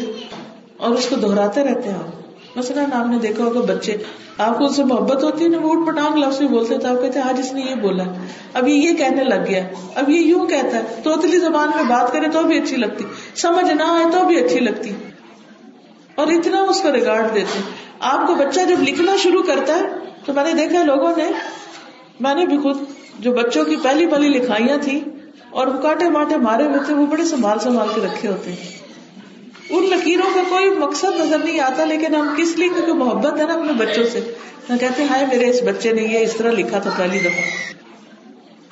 اور 0.77 0.89
اس 0.89 1.05
کو 1.05 1.15
دہراتے 1.15 1.63
رہتے 1.63 1.89
ہیں 1.89 1.97
آپ۔ 1.97 2.25
مثلاً 2.57 2.85
آپ 2.93 3.05
نے 3.07 3.17
دیکھا 3.17 3.43
ہوگا 3.43 3.59
بچے، 3.59 3.97
آپ 4.37 4.57
کو 4.57 4.65
ان 4.65 4.73
سے 4.73 4.83
محبت 4.83 5.23
ہوتی 5.23 5.43
ہے، 5.43 5.49
نا 5.49 5.57
وہ 5.61 5.73
اٹھ 5.73 5.89
پٹانگ 5.89 6.17
لفظ 6.17 6.41
میں 6.41 6.47
بولتے 6.47 6.77
تھے، 6.77 6.87
آپ 6.87 7.01
کہتے 7.01 7.19
ہیں، 7.19 7.29
آج 7.29 7.39
اس 7.39 7.53
نے 7.53 7.61
یہ 7.69 7.75
بولا 7.75 8.03
اب 8.53 8.67
یہ 8.67 8.73
یہ 8.73 8.93
کہنے 8.93 9.23
لگ 9.23 9.43
گیا 9.47 9.63
اب 9.95 10.09
یہ 10.09 10.19
یوں 10.19 10.47
کہتا 10.47 10.77
ہے۔ 10.77 11.01
توتلی 11.03 11.37
زبان 11.37 11.69
میں 11.75 11.83
بات 11.83 12.13
کرے 12.13 12.27
تو 12.27 12.43
بھی 12.43 12.57
اچھی 12.57 12.77
لگتی۔ 12.77 13.03
سمجھ 13.35 13.71
نہ 13.71 13.83
آئے 13.83 14.05
تو 14.11 14.27
بھی 14.27 14.37
اچھی 14.37 14.59
لگتی۔ 14.59 14.91
اور 16.15 16.27
اتنا 16.27 16.61
اس 16.61 16.81
کو 16.81 16.91
ریگارڈ 16.91 17.25
دیتے 17.35 17.59
ہیں 17.59 17.61
آپ 17.99 18.27
کو 18.27 18.35
بچہ 18.35 18.59
جب 18.69 18.81
لکھنا 18.81 19.15
شروع 19.15 19.43
کرتا 19.43 19.75
ہے، 19.75 19.81
تو 20.25 20.33
میں 20.33 20.43
نے 20.43 20.53
دیکھا 20.53 20.83
لوگوں 20.83 21.13
نے، 21.17 21.31
میں 22.19 22.35
نے 22.35 22.45
بھی 22.45 22.57
خود 22.57 22.77
جو 23.19 23.33
بچوں 23.33 23.65
کی 23.65 23.75
پہلی 23.75 24.05
پہلی 24.05 24.29
لکھائیاں 24.29 24.77
تھی 24.77 25.01
اور 25.49 25.67
وہ 25.67 25.81
کاٹے 25.81 26.09
ماٹے 26.09 26.37
مارے 26.37 26.63
ہوئے 26.63 26.79
تھے، 26.85 26.93
وہ 26.93 27.05
بڑے 27.05 27.25
سنبھال 27.25 27.59
سنبھال 27.59 27.87
کے 27.95 28.01
رکھے 28.05 28.27
ہوتے 28.27 28.51
ہیں۔ 28.51 28.85
ان 29.69 29.83
لکیروں 29.83 30.35
کا 30.35 30.41
کوئی 30.49 30.69
مقصد 30.69 31.19
نظر 31.19 31.37
نہیں 31.37 31.59
آتا، 31.59 31.85
لیکن 31.85 32.15
ہم 32.15 32.33
کس 32.37 32.57
لیے؟ 32.57 32.69
کیونکہ 32.69 32.93
محبت 32.93 33.39
ہے 33.39 33.47
نا 33.47 33.53
اپنے 33.53 33.73
بچوں 33.73 34.03
سے۔ 34.11 34.33
میں 34.69 34.77
کہتے 34.77 35.03
ہیں 35.03 35.27
میرے 35.27 35.49
اس 35.49 35.63
بچے 35.63 35.93
نے 35.93 36.01
یہ 36.01 36.19
اس 36.19 36.35
طرح 36.37 36.51
لکھا 36.51 36.79
تھا 36.79 36.89
پہلی 36.97 37.19
دفعہ۔ 37.19 37.73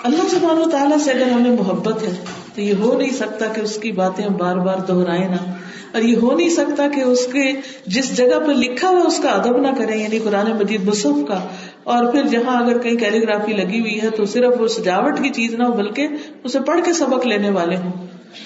اللہ 0.04 0.30
سبحانہ 0.30 0.60
و 0.60 0.70
تعالیٰ 0.70 0.98
سے 0.98 1.12
اگر 1.12 1.32
ہمیں 1.32 1.52
محبت 1.52 2.04
ہے، 2.04 2.26
تو 2.56 2.62
یہ 2.62 2.74
ہو 2.74 2.98
نہیں 2.98 3.10
سکتا 3.10 3.46
کہ 3.46 3.62
اس 3.62 3.76
کی 3.76 3.92
باتیں 3.92 4.26
ہم 4.26 4.34
بار 4.34 4.56
بار 4.56 4.78
دہرائے 4.78 5.28
نہ۔ 5.28 5.54
اور 5.94 6.02
یہ 6.02 6.16
ہو 6.16 6.38
نہیں 6.38 6.50
سکتا 6.50 6.88
کہ 6.88 7.02
اس 7.02 7.26
کے 7.26 7.52
جس 7.86 8.18
جگہ 8.18 8.40
پہ 8.48 8.52
لکھا 8.52 8.90
ہوا 8.90 9.02
اس 9.06 9.20
کا 9.24 9.30
ادب 9.30 9.58
نہ 9.58 9.68
کریں 9.78 10.04
یعنی 10.04 10.20
قرآن 10.20 10.52
مجید 10.52 10.84
مصحف 10.84 11.28
کا۔ 11.28 11.48
اور 11.84 12.12
پھر 12.12 12.28
جہاں 12.28 12.64
اگر 12.64 12.78
کہیں 12.78 12.96
کیلیگرافی 12.96 13.54
لگی 13.54 13.80
ہوئی 13.80 14.02
ہے 14.02 14.10
تو 14.10 14.26
صرف 14.26 14.62
وہ 14.62 14.68
سجاوٹ 14.68 15.20
کی 15.24 15.30
چیز 15.30 15.54
نہ 15.54 15.64
ہو، 15.64 15.74
بلکہ 15.74 16.08
اسے 16.44 16.60
پڑھ 16.60 16.80
کے 16.86 16.94
سبق 16.94 17.28
لینے 17.28 17.50
والے 17.50 17.76
ہوں۔ 17.76 17.92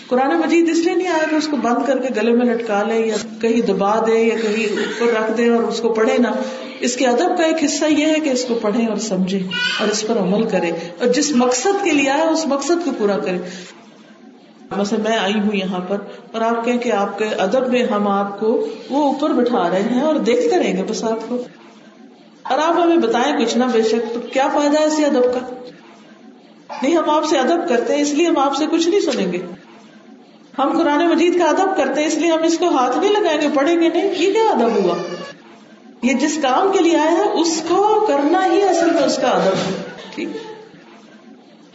قرآن 0.07 0.37
مجید 0.37 0.69
اس 0.69 0.77
لیے 0.77 0.95
نہیں 0.95 1.07
آیا 1.07 1.23
کہ 1.29 1.35
اس 1.35 1.47
کو 1.47 1.57
بند 1.57 1.87
کر 1.87 1.97
کے 1.97 2.07
گلے 2.21 2.31
میں 2.31 2.45
لٹکا 2.45 2.83
لے 2.83 3.07
یا 3.07 3.15
کہیں 3.41 3.61
دبا 3.61 4.05
دے 4.07 4.23
یا 4.23 4.35
کہیں 4.41 4.65
اوپر 4.65 5.21
رکھ 5.21 5.37
دے 5.37 5.49
اور 5.49 5.63
اس 5.63 5.79
کو 5.79 5.89
پڑھے 5.89 6.17
نہ۔ 6.17 6.27
اس 6.79 6.95
کے 6.95 7.05
ادب 7.05 7.37
کا 7.37 7.43
ایک 7.43 7.63
حصہ 7.63 7.85
یہ 7.85 8.05
ہے 8.05 8.19
کہ 8.23 8.29
اس 8.29 8.45
کو 8.45 8.55
پڑھے 8.55 8.85
اور 8.85 8.95
سمجھے 8.95 9.39
اور 9.79 9.87
اس 9.87 10.07
پر 10.07 10.17
عمل 10.17 10.43
کرے 10.43 10.71
اور 10.99 11.07
جس 11.07 11.35
مقصد 11.35 11.83
کے 11.83 11.91
لیے 11.91 12.09
آیا، 12.09 12.23
اس 12.23 12.47
مقصد 12.47 12.85
کو 12.85 12.91
پورا 12.97 13.17
کرے 13.17 13.37
مثلا 14.75 15.09
میں 15.09 15.17
آئی 15.17 15.33
ہوں 15.33 15.55
یہاں 15.55 15.79
پر 15.87 15.97
اور 16.31 16.41
آپ 16.41 16.65
کہیں 16.65 16.77
کہ 16.77 16.91
آپ 16.91 17.17
کے 17.17 17.25
ادب 17.25 17.67
میں 17.67 17.83
ہم 17.83 18.07
آپ 18.07 18.39
کو 18.39 18.67
وہ 18.89 19.03
اوپر 19.03 19.29
بٹھا 19.29 19.69
رہے 19.69 19.81
ہیں 19.81 20.01
اور 20.01 20.15
دیکھتے 20.15 20.59
رہیں 20.59 20.77
گے 20.77 20.83
بس 20.83 21.03
آپ 21.03 21.19
کو۔ 21.27 21.37
اور 22.43 22.59
آپ 22.59 22.79
ہمیں 22.79 22.97
بتائیں 22.97 23.45
کچھ 23.45 23.57
نہ 23.57 23.63
بے 23.71 23.83
شک 23.83 24.13
تو 24.13 24.19
کیا 24.19 24.47
فائدہ 24.53 24.79
ہے 24.79 24.85
اسی 24.85 25.05
ادب 25.05 25.23
کا؟ 25.23 25.53
نہیں، 26.81 26.97
ہم 26.97 27.09
آپ 27.09 27.25
سے 27.25 27.37
ادب 27.37 27.69
کرتے 27.69 27.95
ہیں، 27.95 28.01
اس 28.01 28.11
لیے 28.11 28.27
ہم 28.27 28.37
آپ 28.37 28.55
سے 28.55 28.65
کچھ 28.71 28.89
نہیں 28.89 28.99
سنیں 28.99 29.31
گے۔ 29.31 29.37
ہم 30.59 30.77
قرآن 30.77 31.07
مجید 31.07 31.39
کا 31.39 31.45
ادب 31.45 31.77
کرتے 31.77 32.01
ہیں، 32.01 32.07
اس 32.07 32.15
لیے 32.15 32.31
ہم 32.31 32.43
اس 32.43 32.57
کو 32.57 32.67
ہاتھ 32.67 32.97
نہیں 32.97 33.11
لگائیں 33.11 33.41
گے، 33.41 33.47
پڑھیں 33.53 33.81
گے 33.81 33.89
نہیں، 33.89 34.15
یہ 34.17 34.33
کیا 34.33 34.51
ادب 34.51 34.83
ہوا؟ 34.83 34.95
یہ 36.03 36.13
جس 36.13 36.39
کام 36.41 36.71
کے 36.71 36.79
لیے 36.79 36.97
آیا 36.97 37.11
ہے، 37.11 37.41
اس 37.41 37.63
کو 37.67 38.05
کرنا 38.07 38.45
ہی 38.45 38.63
اصل 38.63 38.91
میں 38.91 39.03
اس 39.03 39.15
کا 39.15 39.27
ادب 39.27 39.53
ہے۔ 39.53 39.81
ٹھیک۔ 40.15 40.27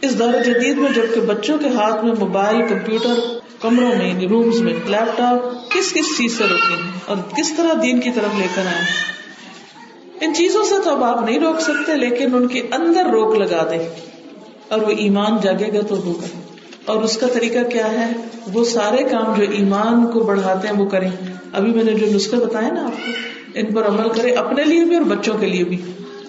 اس 0.03 0.19
دور 0.19 0.33
جدید 0.45 0.77
میں 0.77 0.91
جبکہ 0.91 1.21
بچوں 1.21 1.57
کے 1.57 1.67
ہاتھ 1.67 2.05
میں 2.05 2.13
موبائل، 2.19 2.67
کمپیوٹر، 2.69 3.39
کمروں 3.61 3.95
میں، 3.97 4.27
رومز 4.27 4.61
میں 4.61 4.73
لیپ 4.73 5.17
ٹاپ 5.17 5.71
کس 5.71 5.93
کس 5.93 6.17
چیز 6.17 6.37
سے 6.37 6.43
روکے 6.49 6.73
ہیں 6.73 6.91
اور 7.05 7.17
کس 7.37 7.53
طرح 7.57 7.73
دین 7.81 7.99
کی 7.99 8.09
طرف 8.15 8.39
لے 8.39 8.47
کر 8.55 8.61
آئے 8.61 8.85
ان 10.21 10.33
چیزوں 10.33 10.63
سے 10.63 10.75
تو 10.83 10.89
اب 10.89 11.03
آپ 11.03 11.23
نہیں 11.25 11.39
روک 11.39 11.59
سکتے، 11.59 11.93
لیکن 11.93 12.35
ان 12.35 12.47
کے 12.47 12.61
اندر 12.71 13.05
روک 13.05 13.35
لگا 13.35 13.67
دیں۔ 13.71 13.89
اور 14.67 14.81
وہ 14.81 14.89
ایمان 14.89 15.37
جاگے 15.43 15.73
گا 15.73 15.81
تو 15.87 15.97
ہوگا۔ 15.97 16.27
اور 16.85 17.03
اس 17.03 17.17
کا 17.17 17.27
طریقہ 17.33 17.69
کیا 17.69 17.91
ہے؟ 17.91 18.11
وہ 18.53 18.63
سارے 18.63 19.03
کام 19.03 19.33
جو 19.37 19.45
ایمان 19.51 20.07
کو 20.07 20.19
بڑھاتے 20.19 20.67
ہیں 20.67 20.75
وہ 20.75 20.89
کریں۔ 20.89 21.11
ابھی 21.53 21.71
میں 21.71 21.83
نے 21.83 21.93
جو 21.93 22.05
نسخے 22.05 22.37
بتایا 22.37 22.69
نا 22.71 22.85
آپ 22.85 22.91
کو، 22.91 23.11
ان 23.53 23.73
پر 23.73 23.87
عمل 23.87 24.09
کرے 24.09 24.31
اپنے 24.31 24.63
لیے 24.63 24.83
بھی 24.83 24.95
اور 24.95 25.05
بچوں 25.05 25.37
کے 25.37 25.45
لیے 25.45 25.63
بھی۔ 25.63 25.81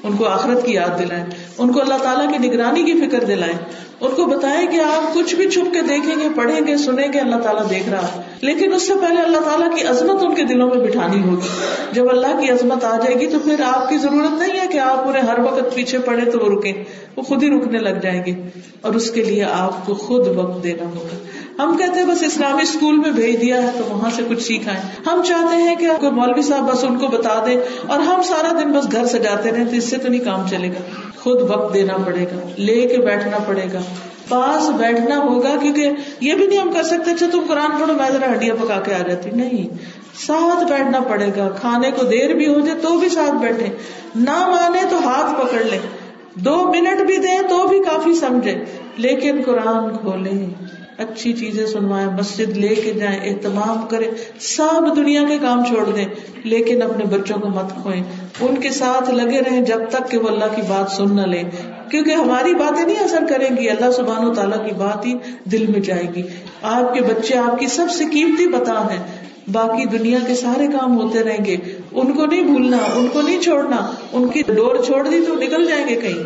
ان 0.03 0.17
کو 0.17 0.25
آخرت 0.25 0.67
کی 0.67 0.73
یاد 0.73 0.99
دلائیں۔ 0.99 1.27
ان 1.59 1.73
کو 1.73 1.81
اللہ 1.81 1.95
تعالیٰ 2.03 2.33
کی 2.33 2.49
نگرانی 2.49 2.83
کی 2.83 3.09
فکر 3.09 3.25
دلائیں، 3.25 3.59
ان 4.01 4.15
کو 4.15 4.27
بتائیں 4.27 4.67
کہ 4.67 4.81
آپ 4.81 5.15
کچھ 5.15 5.35
بھی 5.35 5.51
چھپ 5.51 5.73
کے 5.73 5.83
دیکھیں 5.83 6.21
گے، 6.21 6.29
پڑھیں 6.35 6.67
گے، 6.67 6.77
سنیں 6.77 7.13
گے، 7.13 7.19
اللہ 7.19 7.37
تعالیٰ 7.37 7.71
دیکھ 7.71 7.89
رہا 7.89 8.23
لیکن 8.41 8.73
اس 8.73 8.87
سے 8.87 8.95
پہلے 8.95 9.21
اللہ 9.21 9.39
تعالیٰ 9.39 9.77
کی 9.77 9.83
عظمت 9.83 10.23
ان 10.23 10.35
کے 10.35 10.43
دلوں 10.43 10.71
میں 10.75 10.77
بٹھانی 10.77 11.23
ہوگی۔ 11.23 11.49
جب 11.93 12.11
اللہ 12.11 12.41
کی 12.41 12.51
عظمت 12.51 12.85
آ 12.85 12.97
جائے 12.97 13.21
گی 13.21 13.27
تو 13.27 13.39
پھر 13.39 13.55
آپ 13.65 13.89
کی 13.89 13.99
ضرورت 13.99 14.39
نہیں 14.39 14.61
ہے 14.61 14.67
کہ 14.67 14.79
آپ 14.79 15.09
انہیں 15.09 15.23
ہر 15.23 15.39
وقت 15.39 15.75
پیچھے 15.75 15.99
پڑے 15.99 16.31
تو 16.31 16.39
وہ 16.39 16.59
رکیں، 16.59 16.73
وہ 17.17 17.23
خود 17.23 17.43
ہی 17.43 17.51
رکنے 17.51 17.79
لگ 17.79 17.99
جائیں 18.03 18.23
گے۔ 18.27 18.33
اور 18.81 18.95
اس 18.95 19.11
کے 19.11 19.25
لیے 19.25 19.45
آپ 19.45 19.87
کو 19.87 19.95
خود 19.95 20.27
وقت 20.27 20.65
دینا 20.65 20.85
ہوگا۔ 20.85 21.17
ہم 21.59 21.77
کہتے 21.77 22.01
ہیں 22.01 22.07
بس 22.07 22.23
اسلامی 22.23 22.63
اسکول 22.63 22.97
میں 22.97 23.11
بھیج 23.11 23.41
دیا 23.41 23.63
ہے 23.63 23.71
تو 23.79 23.85
وہاں 23.89 24.11
سے 24.17 24.23
کچھ 24.29 24.43
سیکھا 24.43 24.75
ہے۔ 24.75 24.81
ہم 25.07 25.23
چاہتے 25.23 25.57
ہیں 25.57 25.77
کہ 25.77 25.89
کوئی 26.01 26.13
مولوی 26.13 26.43
صاحب 26.43 26.73
بس 26.73 26.85
ان 26.85 26.99
کو 26.99 27.07
بتا 27.07 27.45
دے 27.47 27.57
اور 27.87 27.99
ہم 27.99 28.23
سارا 28.23 28.61
دن 28.61 28.73
بس 28.73 28.93
گھر 28.93 29.07
سجاتے 29.07 29.51
رہے 29.51 29.65
تو 29.65 29.77
اس 29.77 29.85
سے 29.85 29.97
تو 29.97 30.09
نہیں 30.09 30.25
کام 30.25 30.49
چلے 30.51 30.69
گا۔ 30.69 31.11
خود 31.19 31.43
وقت 31.43 31.75
دینا 31.75 31.97
پڑے 31.97 32.25
گا، 32.25 32.49
لے 32.59 32.87
کے 32.87 32.99
بیٹھنا 32.99 33.39
پڑے 33.47 33.67
گا۔ 33.73 33.81
پاس 34.29 34.71
بیٹھنا 34.71 35.19
ہوگا 35.19 35.57
کیونکہ 35.63 35.91
یہ 36.21 36.35
بھی 36.35 36.47
نہیں 36.47 36.59
ہم 36.59 36.73
کر 36.73 36.83
سکتے 36.83 37.11
اچھا 37.11 37.27
تم 37.33 37.41
قرآن 37.49 37.71
پڑھو، 37.81 37.95
میں 37.95 38.11
ذرا 38.13 38.33
ہڈیاں 38.33 38.55
پکا 38.63 38.81
کے 38.81 38.95
آ 38.95 39.03
جاتی۔ 39.09 39.31
نہیں، 39.31 39.77
ساتھ 40.27 40.65
بیٹھنا 40.65 41.01
پڑے 41.01 41.27
گا۔ 41.37 41.49
کھانے 41.49 41.91
کو 41.91 42.05
دیر 42.05 42.35
بھی 42.35 42.55
ہو 42.55 42.61
جائے 42.61 42.79
تو 42.79 42.99
بھی 42.99 43.09
ساتھ 43.09 43.35
بیٹھے۔ 43.35 43.67
نہ 44.15 44.47
مانے 44.47 44.81
تو 44.91 45.09
ہاتھ 45.09 45.41
پکڑ 45.41 45.65
لے 45.65 45.79
دو 46.35 46.57
منٹ 46.57 47.07
بھی 47.07 47.17
دیں 47.17 47.39
تو 47.49 47.69
بھی 47.69 47.83
کافی 47.83 48.15
سمجھے۔ 48.15 48.65
لیکن 48.97 49.43
قرآن 49.47 49.97
کھولے 49.97 50.31
اچھی 50.99 51.33
چیزیں 51.33 51.67
سنوائیں 51.67 52.07
مسجد 52.07 52.57
لے 52.57 52.75
کے 52.75 52.93
جائیں، 52.93 53.21
اہتمام 53.25 53.87
کریں، 53.87 54.09
سب 54.41 54.97
دنیا 54.97 55.23
کے 55.29 55.39
کام 55.39 55.65
چھوڑ 55.65 55.91
دیں، 55.91 56.05
لیکن 56.45 56.83
اپنے 56.83 57.05
بچوں 57.05 57.39
کو 57.39 57.49
مت 57.49 57.83
کھوئیں۔ 57.83 58.03
ان 58.41 58.55
کے 58.61 58.71
ساتھ 58.71 59.11
لگے 59.11 59.41
رہیں 59.41 59.61
جب 59.61 59.81
تک 59.91 60.11
کہ 60.11 60.19
وہ 60.19 60.29
اللہ 60.29 60.45
کی 60.57 60.63
بات 60.63 60.93
سن 60.93 61.17
نہ 61.17 61.21
لے 61.21 61.43
کیونکہ 61.91 62.11
ہماری 62.11 62.55
باتیں 62.55 62.87
نہیں 62.87 63.01
اثر 63.01 63.25
کریں 63.29 63.57
گی، 63.57 63.71
اللہ 63.71 63.91
سبحان 63.91 64.25
و 64.25 64.35
تعالیٰ 64.35 64.67
کی 64.67 64.75
بات 64.75 65.07
ہی 65.07 65.15
دل 65.45 65.67
میں 65.67 65.81
جائے 65.81 66.07
گی۔ 66.15 66.23
آپ 66.63 66.95
کے 66.95 67.01
بچے 67.01 67.39
آپ 67.39 67.59
کی 67.59 67.67
سب 67.67 67.87
سے 67.91 68.05
قیمتی 68.13 68.47
بتا 68.47 68.87
ہے 68.93 69.25
باقی 69.53 69.99
دنیا 69.99 70.19
کے 70.27 70.35
سارے 70.35 70.67
کام 70.67 71.01
ہوتے 71.01 71.23
رہیں 71.23 71.45
گے۔ 71.45 71.57
ان 71.93 72.13
کو 72.13 72.27
نہیں 72.27 72.43
بھولنا، 72.43 72.79
ان 72.95 73.07
کو 73.13 73.21
نہیں 73.23 73.41
چھوڑنا، 73.41 73.91
ان 74.13 74.29
کی 74.29 74.43
ڈور 74.47 74.77
چھوڑ 74.87 75.09
دی 75.09 75.21
تو 75.27 75.35
نکل 75.35 75.67
جائیں 75.67 75.89
گے 75.89 75.95
کہیں۔ 75.95 76.23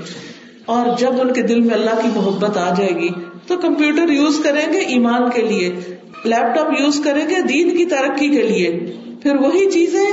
اور 0.67 0.99
جب 0.99 1.21
ان 1.21 1.33
کے 1.33 1.43
دل 1.43 1.61
میں 1.61 1.75
اللہ 1.75 2.03
کی 2.03 2.09
محبت 2.15 2.57
آ 2.57 2.75
جائے 2.75 2.95
گی 2.97 3.09
تو 3.49 3.57
کمپیوٹر 3.57 4.09
یوز 4.09 4.41
کریں 4.45 4.73
گے 4.73 4.79
ایمان 4.79 5.31
کے 5.31 5.43
لیے، 5.43 5.73
لیپ 6.25 6.55
ٹاپ 6.55 6.81
یوز 6.81 7.01
کریں 7.05 7.29
گے 7.31 7.41
دین 7.41 7.77
کی 7.77 7.85
ترقی 7.85 8.29
کے 8.29 8.43
لیے۔ 8.43 8.97
پھر 9.23 9.35
وہی 9.35 9.71
چیزیں 9.71 10.07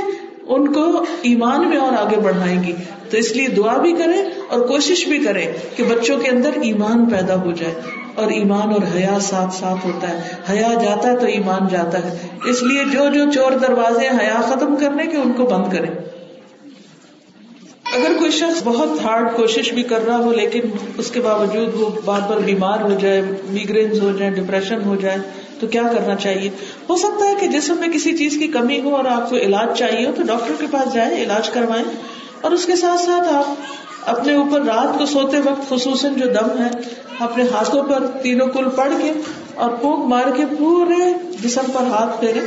ان 0.46 0.72
کو 0.72 1.04
ایمان 1.22 1.68
میں 1.68 1.76
اور 1.76 1.92
آگے 1.92 2.20
بڑھائیں 2.20 2.62
گی۔ 2.64 2.72
تو 3.10 3.16
اس 3.16 3.36
لیے 3.36 3.48
دعا 3.48 3.76
بھی 3.76 3.92
کریں 3.92 4.24
اور 4.48 4.66
کوشش 4.66 5.06
بھی 5.06 5.18
کریں 5.18 5.46
کہ 5.76 5.84
بچوں 5.84 6.18
کے 6.18 6.30
اندر 6.30 6.50
ایمان 6.62 7.06
پیدا 7.06 7.42
ہو 7.42 7.50
جائے۔ 7.50 7.74
اور 8.14 8.30
ایمان 8.30 8.68
اور 8.68 8.96
حیا 8.96 9.18
ساتھ 9.20 9.54
ساتھ 9.54 9.86
ہوتا 9.86 10.08
ہے۔ 10.08 10.22
حیا 10.50 10.74
جاتا 10.74 11.10
ہے 11.10 11.16
تو 11.16 11.26
ایمان 11.26 11.68
جاتا 11.70 11.98
ہے۔ 11.98 12.18
اس 12.44 12.62
لیے 12.62 12.84
جو 12.84 13.14
جو 13.14 13.32
چور 13.32 13.52
دروازے 13.52 14.08
حیا 14.08 14.40
ختم 14.40 14.76
کرنے 14.76 15.06
کے 15.06 15.16
ان 15.16 15.32
کو 15.32 15.42
بند 15.42 15.72
کریں۔ 15.72 15.90
اگر 17.94 18.12
کوئی 18.18 18.30
شخص 18.30 18.62
بہت 18.64 18.88
ہارڈ 19.04 19.36
کوشش 19.36 19.72
بھی 19.72 19.82
کر 19.82 20.06
رہا 20.06 20.16
ہو، 20.18 20.32
لیکن 20.32 20.60
اس 20.98 21.10
کے 21.10 21.20
باوجود 21.20 21.74
وہ 21.74 21.88
بار 22.04 22.20
بار 22.28 22.36
بیمار 22.36 22.80
ہو 22.80 22.98
جائے 23.00 23.22
میگرینز 23.50 24.00
ہو 24.02 24.10
جائے 24.18 24.30
ڈپریشن 24.30 24.82
ہو 24.86 24.96
جائے 24.96 25.18
تو 25.60 25.66
کیا 25.66 25.82
کرنا 25.82 26.16
چاہیے؟ 26.16 26.50
ہو 26.88 26.96
سکتا 26.96 27.28
ہے 27.28 27.34
کہ 27.40 27.46
جسم 27.46 27.76
میں 27.80 27.88
کسی 27.88 28.16
چیز 28.16 28.36
کی 28.38 28.46
کمی 28.46 28.80
ہو 28.80 28.96
اور 28.96 29.04
آپ 29.04 29.30
کو 29.30 29.36
علاج 29.36 29.78
چاہیے 29.78 30.06
ہو، 30.06 30.12
تو 30.16 30.22
ڈاکٹر 30.22 30.54
کے 30.60 30.66
پاس 30.70 30.94
جائیں، 30.94 31.22
علاج 31.22 31.50
کروائیں، 31.50 31.84
اور 32.40 32.50
اس 32.50 32.64
کے 32.66 32.76
ساتھ 32.76 33.00
ساتھ 33.00 33.34
آپ 33.34 34.08
اپنے 34.08 34.34
اوپر 34.34 34.62
رات 34.62 34.98
کو 34.98 35.06
سوتے 35.06 35.36
وقت، 35.38 35.68
خصوصاً 35.68 36.14
جو 36.14 36.26
دم 36.26 36.62
ہے، 36.62 36.68
اپنے 37.18 37.44
ہاتھوں 37.52 37.82
پر 37.82 38.06
تینوں 38.22 38.46
کل 38.46 38.68
پڑھ 38.76 38.92
کے 39.02 39.12
اور 39.54 39.70
پھونک 39.70 40.04
مار 40.04 40.30
کے 40.36 40.44
پورے 40.58 41.12
جسم 41.42 41.70
پر 41.72 41.86
ہاتھ 41.86 42.20
پھیرے 42.20 42.40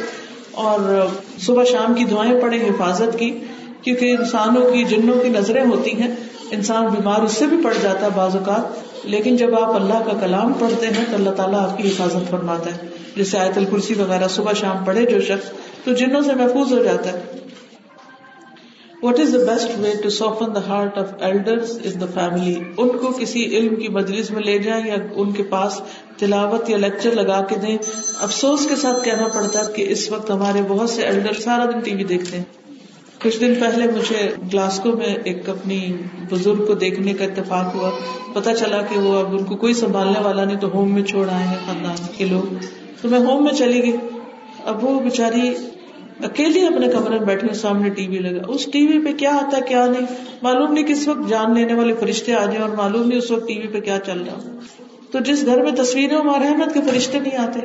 اور 0.51 1.07
صبح 1.39 1.63
شام 1.63 1.93
کی 1.93 2.03
دعائیں 2.03 2.41
پڑھیں، 2.41 2.59
حفاظت 2.59 3.19
کی۔ 3.19 3.39
کیونکہ 3.81 4.15
انسانوں 4.19 4.71
کی 4.71 4.83
جنوں 4.83 5.19
کی 5.23 5.29
نظریں 5.29 5.65
ہوتی 5.65 6.01
ہیں، 6.01 6.15
انسان 6.51 6.85
بیمار 6.85 7.21
اس 7.21 7.31
سے 7.31 7.45
بھی 7.45 7.57
پڑ 7.63 7.73
جاتا 7.81 8.05
ہے 8.05 8.09
بعض 8.15 8.35
اوقات۔ 8.35 8.89
لیکن 9.05 9.35
جب 9.35 9.59
آپ 9.59 9.75
اللہ 9.75 9.93
کا 9.93 10.19
کلام 10.19 10.53
پڑھتے 10.53 10.87
ہیں 10.87 11.05
تو 11.09 11.15
اللہ 11.15 11.29
تعالیٰ 11.29 11.59
آپ 11.59 11.77
کی 11.77 11.87
حفاظت 11.87 12.29
فرماتا 12.29 12.71
ہے۔ 12.71 12.87
جیسے 13.15 13.37
آیت 13.37 13.57
الکرسی 13.57 13.93
وغیرہ 13.93 14.27
صبح 14.27 14.53
شام 14.53 14.83
پڑھے 14.85 15.05
جو 15.05 15.21
شخص، 15.21 15.51
تو 15.83 15.93
جنوں 15.93 16.21
سے 16.21 16.33
محفوظ 16.33 16.73
ہو 16.73 16.83
جاتا 16.83 17.13
ہے۔ 17.13 17.19
What 19.03 19.19
is 19.19 19.33
the 19.33 19.53
best 19.53 19.69
way 19.77 19.93
to 20.03 20.09
soften 20.09 20.55
the 20.55 20.59
heart 20.67 20.97
of 20.97 21.05
elder 21.19 21.57
in 21.83 22.01
the 22.01 22.05
family 22.13 22.55
ان 22.77 22.89
کو 22.89 23.13
کسی 23.19 23.45
علم 23.45 23.75
کی 23.75 23.87
مجلس 23.87 24.31
میں 24.31 24.43
لے 24.43 24.57
جائیں 24.57 24.87
یا 24.87 24.95
ان 25.15 25.31
کے 25.31 25.43
پاس 25.43 25.81
تلاوت 26.17 26.69
یا 26.69 26.77
لیکچر 26.77 27.11
لگا 27.11 27.41
کے 27.41 27.55
دیں۔ 27.55 27.77
افسوس 28.21 28.65
کے 28.69 28.75
ساتھ 28.75 29.05
کہنا 29.05 29.27
پڑتا 29.27 29.59
ہے 29.59 29.73
کہ 29.73 29.85
اس 29.89 30.11
وقت 30.11 30.31
ہمارے 30.31 30.61
بہت 30.67 30.89
سے 30.89 31.01
ایلڈر 31.01 31.33
سارا 31.33 31.65
دن 31.65 31.79
ٹی 31.79 31.95
وی 31.95 32.03
دیکھتے 32.03 32.37
ہیں۔ 32.37 32.68
کچھ 33.23 33.39
دن 33.39 33.53
پہلے 33.59 33.91
مجھے 33.91 34.35
گلاسکو 34.53 34.91
میں 34.91 35.15
ایک 35.23 35.49
اپنی 35.49 35.93
بزرگ 36.29 36.65
کو 36.65 36.73
دیکھنے 36.73 37.13
کا 37.13 37.25
اتفاق 37.25 37.75
ہوا۔ 37.75 37.89
پتا 38.33 38.55
چلا 38.55 38.81
کہ 38.81 38.99
وہ 38.99 39.19
اب 39.19 39.31
ان 39.31 39.43
کو 39.43 39.55
کوئی 39.55 39.73
سنبھالنے 39.73 40.19
والا 40.19 40.45
نہیں 40.45 40.57
تو 40.57 40.67
ہوم 40.73 40.93
میں 40.93 41.03
چھوڑ 41.03 41.29
آئے 41.29 41.47
ہیں 41.47 41.55
خاندان 41.65 41.95
کے 42.17 42.25
لوگ۔ 42.25 42.53
تو 43.01 43.07
میں 43.09 43.19
ہوم 43.19 43.43
میں 43.43 43.53
چلی 43.53 43.83
گئی۔ 43.83 43.95
اب 44.65 44.83
وہ 44.85 44.99
بےچاری 44.99 45.53
اکیلی 46.23 46.65
اپنے 46.65 46.87
کمرے 46.87 47.09
میں 47.09 47.25
بیٹھے 47.25 47.53
سامنے 47.53 47.89
ٹی 47.89 48.07
وی 48.07 48.17
لگا۔ 48.17 48.41
اس 48.47 48.65
ٹی 48.65 48.87
وی 48.87 49.05
پہ 49.05 49.13
کیا 49.13 49.31
آتا 49.31 49.59
کیا 49.59 49.87
نہیں؟ 49.87 50.05
معلوم 50.41 50.73
نہیں 50.73 50.87
کس 50.87 51.07
وقت 51.07 51.29
جان 51.29 51.53
لینے 51.53 51.73
والے 51.73 51.93
فرشتے 51.93 52.33
آ 52.33 52.45
جائیں 52.45 52.61
اور 52.61 52.69
معلوم 52.69 53.07
نہیں 53.07 53.19
اس 53.19 53.31
وقت 53.31 53.47
ٹی 53.47 53.59
وی 53.59 53.67
پہ 53.67 53.79
کیا 53.79 53.97
چل 54.05 54.21
رہا 54.21 54.39
تو 55.11 55.19
جس 55.19 55.45
گھر 55.45 55.61
میں 55.63 55.71
تصویریں 55.71 56.17
ہمارے 56.17 56.47
احمد 56.47 56.73
کے 56.73 56.79
فرشتے 56.91 57.19
نہیں 57.19 57.37
آتے۔ 57.37 57.59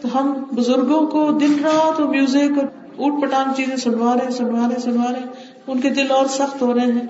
تو 0.00 0.20
ہم 0.20 0.44
بزرگوں 0.52 1.06
کو 1.06 1.38
دن 1.40 1.52
رات 1.62 2.00
اور 2.00 2.08
میوزک 2.08 2.58
اور 2.58 2.66
اوٹ 3.00 3.22
پٹانگ 3.22 3.54
چیزیں 3.56 3.76
سنوا 3.76 4.14
رہے 4.14 4.30
سنوا 4.30 4.68
رہے 4.70 4.80
سنوا 4.80 5.12
رہے 5.12 5.20
ان 5.66 5.80
کے 5.80 5.90
دل 5.90 6.10
اور 6.10 6.26
سخت 6.26 6.62
ہو 6.62 6.74
رہے 6.74 6.92
ہیں۔ 6.92 7.06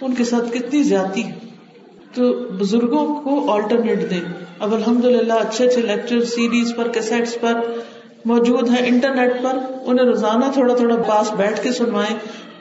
ان 0.00 0.14
کے 0.14 0.24
ساتھ 0.24 0.52
کتنی 0.52 0.82
زیادتی 0.82 1.24
ہے۔ 1.24 1.34
تو 2.14 2.34
بزرگوں 2.34 3.14
کو 3.14 3.52
آلٹرنیٹ 3.52 4.10
دیں 4.10 4.20
اب 4.58 4.74
الحمد 4.74 5.04
للہ 5.04 5.32
اچھے 5.32 5.66
اچھے 5.66 5.82
لیکچر 5.82 6.24
سیریز 6.24 6.72
پر 6.76 6.88
کیسٹس 6.88 7.40
پر 7.40 7.60
موجود 8.24 8.70
ہیں۔ 8.70 8.86
انٹرنیٹ 8.86 9.42
پر 9.42 9.58
انہیں 9.86 10.06
روزانہ 10.06 10.44
تھوڑا 10.52 10.74
تھوڑا 10.74 10.96
پاس 10.96 11.32
بیٹھ 11.32 11.62
کے 11.62 11.72
سنوائیں، 11.72 12.16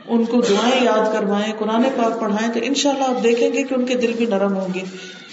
ان 0.07 0.25
کو 0.25 0.41
دعائیں 0.41 0.83
یاد 0.83 1.13
کروائیں، 1.13 1.53
قرآن 1.59 1.83
پاک 1.83 2.19
پڑھائیں 2.19 2.53
تو 2.53 2.59
انشاءاللہ 2.63 3.03
آپ 3.03 3.23
دیکھیں 3.23 3.53
گے 3.53 3.63
کہ 3.63 3.73
ان 3.73 3.85
کے 3.85 3.95
دل 3.95 4.13
بھی 4.17 4.25
نرم 4.25 4.55
ہوں 4.55 4.67
گے۔ 4.73 4.81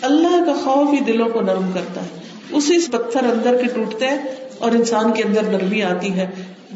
اللہ 0.01 0.44
کا 0.47 0.53
خوف 0.64 0.92
ہی 0.92 0.99
دلوں 0.99 1.29
کو 1.29 1.40
نرم 1.40 1.70
کرتا 1.75 2.03
ہے۔ 2.03 2.20
اسی 2.51 2.79
پتھر 2.90 3.20
اندر 3.25 3.57
کے 3.57 3.66
ٹوٹتے 3.75 4.07
ہیں 4.07 4.18
اور 4.59 4.70
انسان 4.70 5.12
کے 5.12 5.23
اندر 5.23 5.42
نرمی 5.42 5.83
آتی 5.83 6.12
ہے۔ 6.12 6.27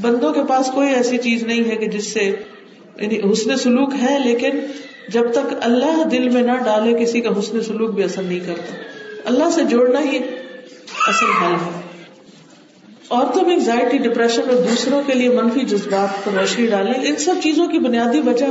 بندوں 0.00 0.32
کے 0.32 0.40
پاس 0.48 0.70
کوئی 0.74 0.94
ایسی 0.94 1.18
چیز 1.18 1.42
نہیں 1.42 1.70
ہے 1.70 1.76
کہ 1.76 1.86
جس 1.86 2.12
سے 2.12 2.36
یعنی 3.00 3.32
حسن 3.32 3.56
سلوک 3.56 3.92
ہے، 4.02 4.18
لیکن 4.24 4.50
جب 5.08 5.32
تک 5.32 5.54
اللہ 5.60 6.04
دل 6.04 6.28
میں 6.28 6.42
نہ 6.42 6.52
ڈالے، 6.52 7.04
کسی 7.04 7.20
کا 7.20 7.38
حسن 7.38 7.60
سلوک 7.60 7.90
بھی 7.90 8.04
اثر 8.04 8.22
نہیں 8.22 8.40
کرتا۔ 8.40 8.74
اللہ 9.24 9.50
سے 9.50 9.64
جوڑنا 9.64 10.00
ہی 10.00 10.16
اصل 11.08 11.44
حل 11.44 11.52
ہے۔ 11.52 11.80
عورتوں 13.10 13.42
میں 13.42 13.54
انگزائٹی 13.54 13.98
ڈپریشن 13.98 14.42
اور 14.48 14.56
دوسروں 14.56 15.02
کے 15.06 15.12
لیے 15.14 15.28
منفی 15.28 15.60
جذبات 15.60 16.24
پر 16.24 16.32
روشنی 16.32 16.66
ڈالیں، 16.66 16.94
ان 16.94 17.16
سب 17.16 17.34
چیزوں 17.42 17.66
کی 17.66 17.78
بنیادی 17.78 18.20
وجہ 18.20 18.46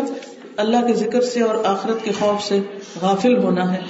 اللہ 0.58 0.88
کے 0.88 0.94
ذکر 0.94 1.22
سے 1.22 1.42
اور 1.42 1.66
آخرت 1.66 2.04
کے 2.04 2.12
خوف 2.20 2.44
سے 2.44 2.60
غافل 3.02 3.38
ہونا 3.38 3.74
ہے۔ 3.74 3.82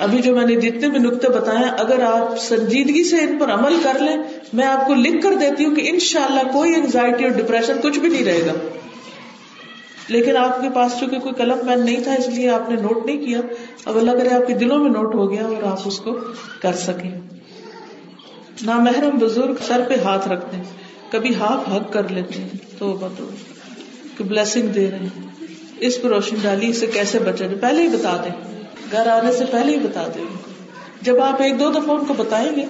ابھی 0.00 0.18
جو 0.18 0.36
میں 0.36 0.46
نے 0.46 0.54
جتنے 0.54 0.88
بھی 0.88 0.98
نقطے 0.98 1.28
بتائے 1.28 1.64
اگر 1.78 2.02
آپ 2.02 2.38
سنجیدگی 2.38 3.04
سے 3.04 3.16
ان 3.16 3.38
پر 3.38 3.50
عمل 3.52 3.76
کر 3.82 3.98
لیں، 3.98 4.16
میں 4.52 4.66
آپ 4.66 4.86
کو 4.86 4.94
لکھ 4.94 5.22
کر 5.22 5.34
دیتی 5.34 5.64
ہوں 5.64 5.74
کہ 5.74 5.90
ان 5.92 5.98
شاء 5.98 6.24
اللہ 6.24 6.52
کوئی 6.52 6.74
انگزائٹی 6.74 7.24
اور 7.24 7.32
ڈپریشن 7.32 7.76
کچھ 7.82 7.98
بھی 7.98 8.08
نہیں 8.08 8.24
رہے 8.24 8.46
گا۔ 8.46 8.52
لیکن 10.08 10.36
آپ 10.36 10.62
کے 10.62 10.68
پاس 10.74 10.92
چونکہ 11.00 11.18
کوئی 11.18 11.34
قلم 11.34 11.58
پین 11.66 11.84
نہیں 11.84 12.00
تھا، 12.00 12.14
اس 12.14 12.28
لیے 12.28 12.50
آپ 12.50 12.70
نے 12.70 12.76
نوٹ 12.76 13.06
نہیں 13.06 13.18
کیا۔ 13.18 13.40
اب 13.84 13.96
اللہ 13.98 14.10
کرے 14.10 14.28
آپ 14.28 14.46
کے 14.46 14.54
دلوں 14.54 14.78
میں 14.78 14.90
نوٹ 14.90 15.14
ہو 15.14 15.32
گیا 15.32 15.42
اور 15.42 15.62
آپ 15.62 15.78
اس 15.84 15.98
کو 15.98 16.18
کر 16.62 16.72
سکیں۔ 16.72 17.10
نہ 18.62 18.74
محرم 18.74 19.18
بزرگ 19.18 19.54
سر 19.66 19.80
پہ 19.88 19.94
ہاتھ 20.04 20.28
رکھتے 20.28 20.56
ہیں۔ 20.56 20.64
کبھی 21.10 21.34
ہاتھ 21.34 21.70
ہک 21.76 21.92
کر 21.92 22.08
لیتے 22.08 22.40
ہیں۔ 22.40 22.48
تو 22.78 23.08
کہ 24.18 24.24
بلیسنگ 24.24 24.68
دے 24.68 24.90
رہے 24.90 24.98
ہیں۔ 24.98 25.44
اس 25.80 26.02
پہ 26.02 26.08
روشنی 26.08 26.38
ڈالی، 26.42 26.68
اسے 26.68 26.86
کیسے 26.86 27.18
بچے 27.18 27.48
پہلے 27.60 27.82
ہی 27.82 27.88
بتا 27.88 28.16
دیں۔ 28.24 28.59
گھر 28.92 29.06
آنے 29.06 29.32
سے 29.32 29.44
پہلے 29.44 29.72
ہی 29.72 29.78
بتا 29.78 30.06
دیں 30.14 30.24
جب 31.02 31.20
آپ 31.20 31.42
ایک 31.42 31.60
دو 31.60 31.70
دفعہ 31.70 31.90
ان 31.90 32.04
کو 32.04 32.14
بتائیں 32.14 32.56
گے، 32.56 32.64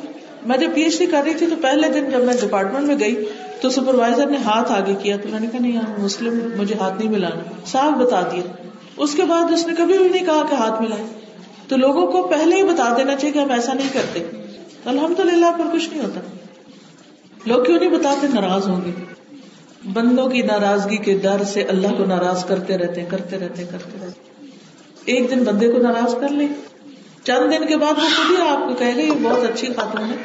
میں 0.47 0.59
جب 0.59 0.71
پی 0.75 0.83
ایچ 0.83 0.99
ڈی 0.99 1.07
کر 1.07 1.23
رہی 1.25 1.35
تھی 1.35 1.47
تو 1.47 1.57
پہلے 1.63 1.89
دن 1.89 2.11
جب 2.11 2.21
میں 2.21 2.35
ڈپارٹمنٹ 2.41 2.85
میں 2.85 3.01
گئی 3.01 3.25
تو 3.61 3.71
سپروائزر 3.71 4.27
نے 4.27 4.37
ہاتھ 4.37 4.73
آگے 4.73 4.95
کیا 4.95 5.17
تو 5.17 5.29
میں 5.29 5.41
نے 5.41 5.47
کہا، 5.53 5.61
نہیں 5.61 5.81
مسلم 5.99 6.49
مجھے 6.57 6.75
ہاتھ 6.81 6.95
نہیں 6.99 7.09
ملانا۔ 7.09 7.43
صاف 7.67 7.99
بتا 7.99 8.21
دیا۔ 8.33 8.43
اس 8.97 9.15
کے 9.15 9.23
بعد 9.23 9.53
اس 9.53 9.67
نے 9.67 9.75
کبھی 9.79 9.99
بھی 9.99 10.09
نہیں 10.09 10.27
کہا 10.27 10.43
کہ 10.51 10.55
ہاتھ 10.55 10.83
ملائے 10.83 11.03
تو 11.69 11.77
لوگوں 11.77 12.07
کو 12.07 12.23
پہلے 12.23 12.57
ہی 12.57 12.63
بتا 12.63 12.95
دینا 12.97 13.17
چاہیے 13.17 13.33
کہ 13.33 13.39
ہم 13.39 13.51
ایسا 13.51 13.73
نہیں 13.73 13.89
کرتے۔ 13.93 14.19
الحمد 14.85 15.21
للہ 15.21 15.47
پر 15.59 15.65
کچھ 15.73 15.91
نہیں 15.91 16.05
ہوتا۔ 16.05 16.21
لوگ 17.47 17.65
کیوں 17.65 17.79
نہیں 17.81 17.91
بتاتے؟ 17.91 18.27
ناراض 18.35 18.69
ہوں 18.69 18.81
گے۔ 18.85 18.91
بندوں 19.93 20.29
کی 20.29 20.43
ناراضگی 20.43 20.97
کے 20.97 21.19
ڈر 21.23 21.45
سے 21.45 21.63
اللہ 21.63 21.89
کو 21.99 22.05
ناراض 22.05 22.45
کرتے 22.45 22.79
رہتے 22.79 23.05
کرتے 23.05 23.39
رہتے 23.39 23.65
کرتے 23.65 24.07
رہتے 24.07 24.40
ایک 25.05 25.31
دن 25.31 25.45
بندے 25.45 25.69
کو 25.69 25.79
ناراض 25.79 26.15
کر 26.15 26.29
لیں 26.29 26.49
چند 27.25 27.53
دن 27.53 27.67
کے 27.67 27.77
بعد 27.77 27.93
وہ 27.93 28.09
خود 28.17 28.31
ہی 28.31 28.37
آپ 28.49 28.69
کو 28.69 28.75
کہہ 28.75 28.97
گے 28.97 29.03
یہ 29.03 29.13
بہت 29.23 29.51
اچھی 29.51 29.67
خاتون 29.67 30.05
ہے۔ 30.11 30.17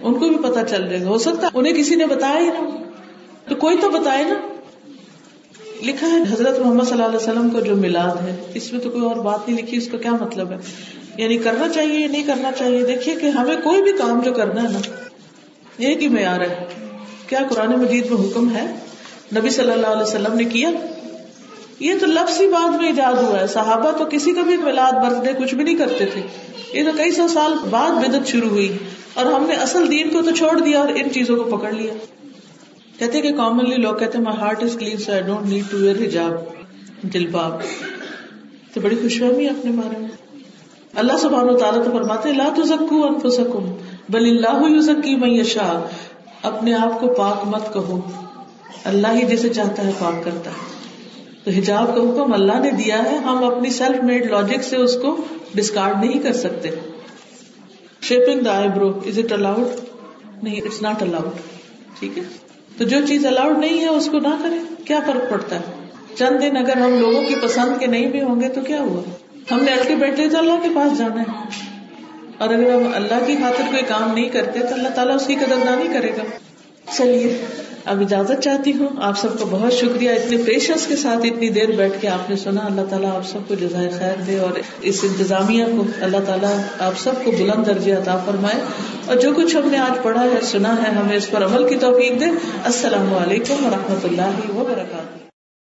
ان 0.00 0.14
کو 0.14 0.28
بھی 0.28 0.36
پتا 0.36 0.64
چل 0.64 0.88
جائے 0.88 1.02
گا۔ 1.02 1.08
ہو 1.08 1.18
سکتا 1.18 1.46
ہے 1.46 1.58
انہیں 1.58 1.72
کسی 1.72 1.94
نے 1.94 2.06
بتایا 2.06 2.38
ہی 2.38 2.46
نا 2.46 2.82
تو 3.48 3.54
کوئی 3.54 3.76
تو 3.80 3.90
بتائے 3.90 4.24
نا۔ 4.24 4.34
لکھا 5.82 6.06
ہے 6.06 6.22
حضرت 6.32 6.58
محمد 6.58 6.84
صلی 6.84 6.92
اللہ 6.92 7.04
علیہ 7.04 7.16
وسلم 7.16 7.50
کا 7.50 7.60
جو 7.60 7.76
میلاد 7.76 8.22
ہے، 8.22 8.36
اس 8.54 8.72
میں 8.72 8.80
تو 8.80 8.90
کوئی 8.90 9.04
اور 9.04 9.16
بات 9.16 9.48
نہیں 9.48 9.58
لکھی، 9.58 9.76
اس 9.76 9.88
کا 9.92 9.98
کیا 9.98 10.12
مطلب 10.12 10.50
ہے؟ 10.50 10.56
یعنی 11.16 11.38
کرنا 11.38 11.68
چاہیے 11.68 12.00
یا 12.00 12.08
نہیں 12.08 12.22
کرنا 12.22 12.52
چاہیے؟ 12.52 12.86
دیکھیے 12.86 13.14
کہ 13.14 13.26
ہمیں 13.26 13.56
کوئی 13.64 13.82
بھی 13.82 13.92
کام 13.92 14.20
جو 14.20 14.32
کرنا 14.32 14.62
ہے 14.62 14.68
نا 14.68 14.78
ایک 15.78 16.02
ہی 16.02 16.08
معیار 16.08 16.40
ہے۔ 16.40 16.64
کیا 17.26 17.38
قرآن 17.48 17.70
مجید 17.70 18.10
میں 18.10 18.28
حکم 18.28 18.56
ہے؟ 18.56 18.74
نبی 19.36 19.50
صلی 19.50 19.70
اللہ 19.70 19.86
علیہ 19.86 20.02
وسلم 20.02 20.34
نے 20.34 20.44
کیا؟ 20.44 20.70
یہ 21.80 21.94
تو 22.00 22.06
لفظ 22.06 22.40
ہی 22.40 22.48
بعد 22.48 22.68
میں 22.68 22.86
ایجاد 22.86 23.22
ہوا 23.22 23.40
ہے۔ 23.40 23.46
صحابہ 23.46 23.90
تو 23.90 24.04
کسی 24.10 24.32
کا 24.32 24.42
بھی 24.42 24.56
میلاد 24.56 24.92
برتھ 24.92 25.24
ڈے 25.24 25.32
کچھ 25.32 25.54
بھی 25.54 25.64
نہیں 25.64 25.74
کرتے 25.74 26.06
تھے۔ 26.06 26.20
یہ 26.72 26.84
تو 26.84 26.90
کئی 26.96 27.12
سو 27.12 27.28
سال 27.28 27.52
بعد 27.70 27.90
بدت 27.90 28.26
شروع 28.26 28.48
ہوئی۔ 28.48 28.76
اور 29.14 29.26
ہم 29.26 29.46
نے 29.46 29.54
اصل 29.54 29.90
دین 29.90 30.10
کو 30.10 30.22
تو 30.22 30.30
چھوڑ 30.30 30.60
دیا 30.60 30.80
اور 30.80 30.88
ان 30.88 31.10
چیزوں 31.10 31.36
کو 31.36 31.56
پکڑ 31.56 31.72
لیا۔ 31.72 31.92
کہتے 32.98 33.20
کہ 33.20 33.32
کامنلی 33.36 33.76
لوگ 33.76 33.94
کہتے 33.94 34.18
my 34.18 34.36
heart 34.36 34.62
is 34.62 34.76
clean 34.78 34.96
so 34.96 35.12
I 35.12 35.22
don't 35.22 35.46
need 35.46 35.64
to 35.70 35.76
wear 35.76 36.06
حجاب 36.06 36.32
دل 37.02 37.26
باب 37.26 37.60
تو 38.74 38.80
بڑی 38.80 38.96
خوش 39.02 39.18
فہمی 39.18 39.48
اپنے 39.48 39.70
بارے 39.70 39.98
میں۔ 39.98 40.08
اللہ 40.94 41.12
سبحانہ 41.20 41.52
تعالیٰ 41.52 41.84
تو 41.84 41.90
فرماتے 41.90 42.32
لا 42.32 42.48
تزکو 42.56 43.06
انفسکم، 43.06 43.74
بل 44.08 44.24
اللہ 44.26 44.76
یزکی 44.76 45.16
من 45.16 45.28
یشاء۔ 45.28 45.86
اپنے 46.42 46.74
آپ 46.74 47.00
کو 47.00 47.14
پاک 47.14 47.46
مت 47.46 47.74
کہو۔ 47.74 48.00
اللہ 48.84 49.06
ہی 49.14 49.26
جسے 49.26 49.48
چاہتا 49.48 49.86
ہے 49.86 49.90
پاک 49.98 50.24
کرتا 50.24 50.50
ہے۔ 50.50 50.67
تو 51.48 51.52
حجاب 51.52 51.86
کا 51.86 52.00
حکم 52.00 52.32
اللہ 52.32 52.58
نے 52.58 52.70
دیا 52.70 53.04
ہے، 53.04 53.16
ہم 53.16 53.44
اپنی 53.44 53.70
سیلف 53.70 54.04
میڈ 54.04 54.30
لاجک 54.30 54.64
سے 54.64 54.76
اس 54.76 54.94
کو 54.94 55.24
ڈسکارڈ 55.54 56.04
نہیں 56.04 56.18
کر 56.18 56.32
سکتے۔ 56.32 56.70
Shaping 58.02 58.40
the 58.40 58.58
eyebrow 58.68 59.00
is 59.06 59.18
it 59.18 59.32
allowed 59.32 59.66
نہیں 60.42 60.60
اٹس 60.60 60.82
ناٹ 60.82 61.02
الاؤڈ 61.02 61.38
ٹھیک 61.98 62.18
ہے؟ 62.18 62.22
تو 62.78 62.84
جو 62.84 62.96
چیز 63.08 63.26
الاؤڈ 63.26 63.58
نہیں 63.58 63.80
ہے، 63.80 63.88
اس 63.88 64.08
کو 64.12 64.18
نہ 64.18 64.28
کریں۔ 64.42 64.86
کیا 64.86 65.00
فرق 65.06 65.30
پڑتا 65.30 65.56
ہے؟ 65.56 65.88
چند 66.14 66.42
دن 66.42 66.56
اگر 66.56 66.76
ہم 66.76 67.00
لوگوں 67.00 67.22
کی 67.28 67.34
پسند 67.42 67.80
کے 67.80 67.86
نہیں 67.86 68.06
بھی 68.06 68.22
ہوں 68.22 68.40
گے 68.40 68.48
تو 68.48 68.60
کیا 68.60 68.80
ہوا؟ 68.80 69.02
ہم 69.50 69.62
نے 69.62 69.72
الٹیمیٹلی 69.72 70.28
تو 70.28 70.38
اللہ 70.38 70.62
کے 70.62 70.68
پاس 70.74 70.98
جانا 70.98 71.22
ہے۔ 71.22 71.48
اور 72.38 72.48
اگر 72.48 72.74
ہم 72.74 72.82
اللہ 72.94 73.26
کی 73.26 73.36
خاطر 73.36 73.62
کوئی 73.70 73.82
کام 73.88 74.14
نہیں 74.14 74.28
کرتے، 74.28 74.60
تو 74.60 74.74
اللہ 74.74 74.88
تعالیٰ 74.88 75.14
اس 75.14 75.26
کی 75.26 75.34
قدر 75.34 75.56
نہ 75.56 75.92
کرے 75.92 76.10
گا۔ 76.10 76.22
چلیے، 76.96 77.44
اب 77.84 78.00
اجازت 78.00 78.42
چاہتی 78.42 78.72
ہوں، 78.72 78.88
آپ 78.96 79.18
سب 79.18 79.38
کو 79.38 79.46
بہت 79.50 79.72
شکریہ 79.72 80.10
اتنے 80.10 80.36
پیشنس 80.36 80.86
کے 80.86 80.96
ساتھ 80.96 81.26
اتنی 81.26 81.48
دیر 81.48 81.68
بیٹھ 81.68 82.00
کے 82.00 82.08
آپ 82.08 82.30
نے 82.30 82.36
سنا۔ 82.36 82.60
اللہ 82.66 82.80
تعالیٰ 82.90 83.16
آپ 83.16 83.28
سب 83.28 83.38
کو 83.48 83.54
جزائے 83.54 83.90
خیر 83.98 84.22
دے 84.26 84.38
اور 84.38 84.58
اس 84.80 85.00
انتظامیہ 85.02 85.64
کو 85.64 85.84
اللہ 86.00 86.16
تعالیٰ 86.26 86.58
آپ 86.78 86.92
سب 86.98 87.12
کو 87.24 87.30
بلند 87.30 87.66
درجے 87.66 87.92
عطا 87.92 88.18
فرمائے۔ 88.26 88.60
اور 89.06 89.16
جو 89.16 89.32
کچھ 89.36 89.56
ہم 89.56 89.68
نے 89.68 89.78
آج 89.78 90.02
پڑھا 90.02 90.22
ہے، 90.22 90.40
سنا 90.42 90.74
ہے، 90.82 90.90
ہمیں 90.90 91.16
اس 91.16 91.30
پر 91.30 91.44
عمل 91.44 91.68
کی 91.68 91.74
توفیق 91.74 92.20
دے۔ 92.20 92.26
السلام 92.64 93.14
علیکم 93.14 93.66
و 93.66 93.70
رحمۃ 93.70 94.04
اللہ 94.04 94.56
وبرکاتہ۔ 94.56 95.27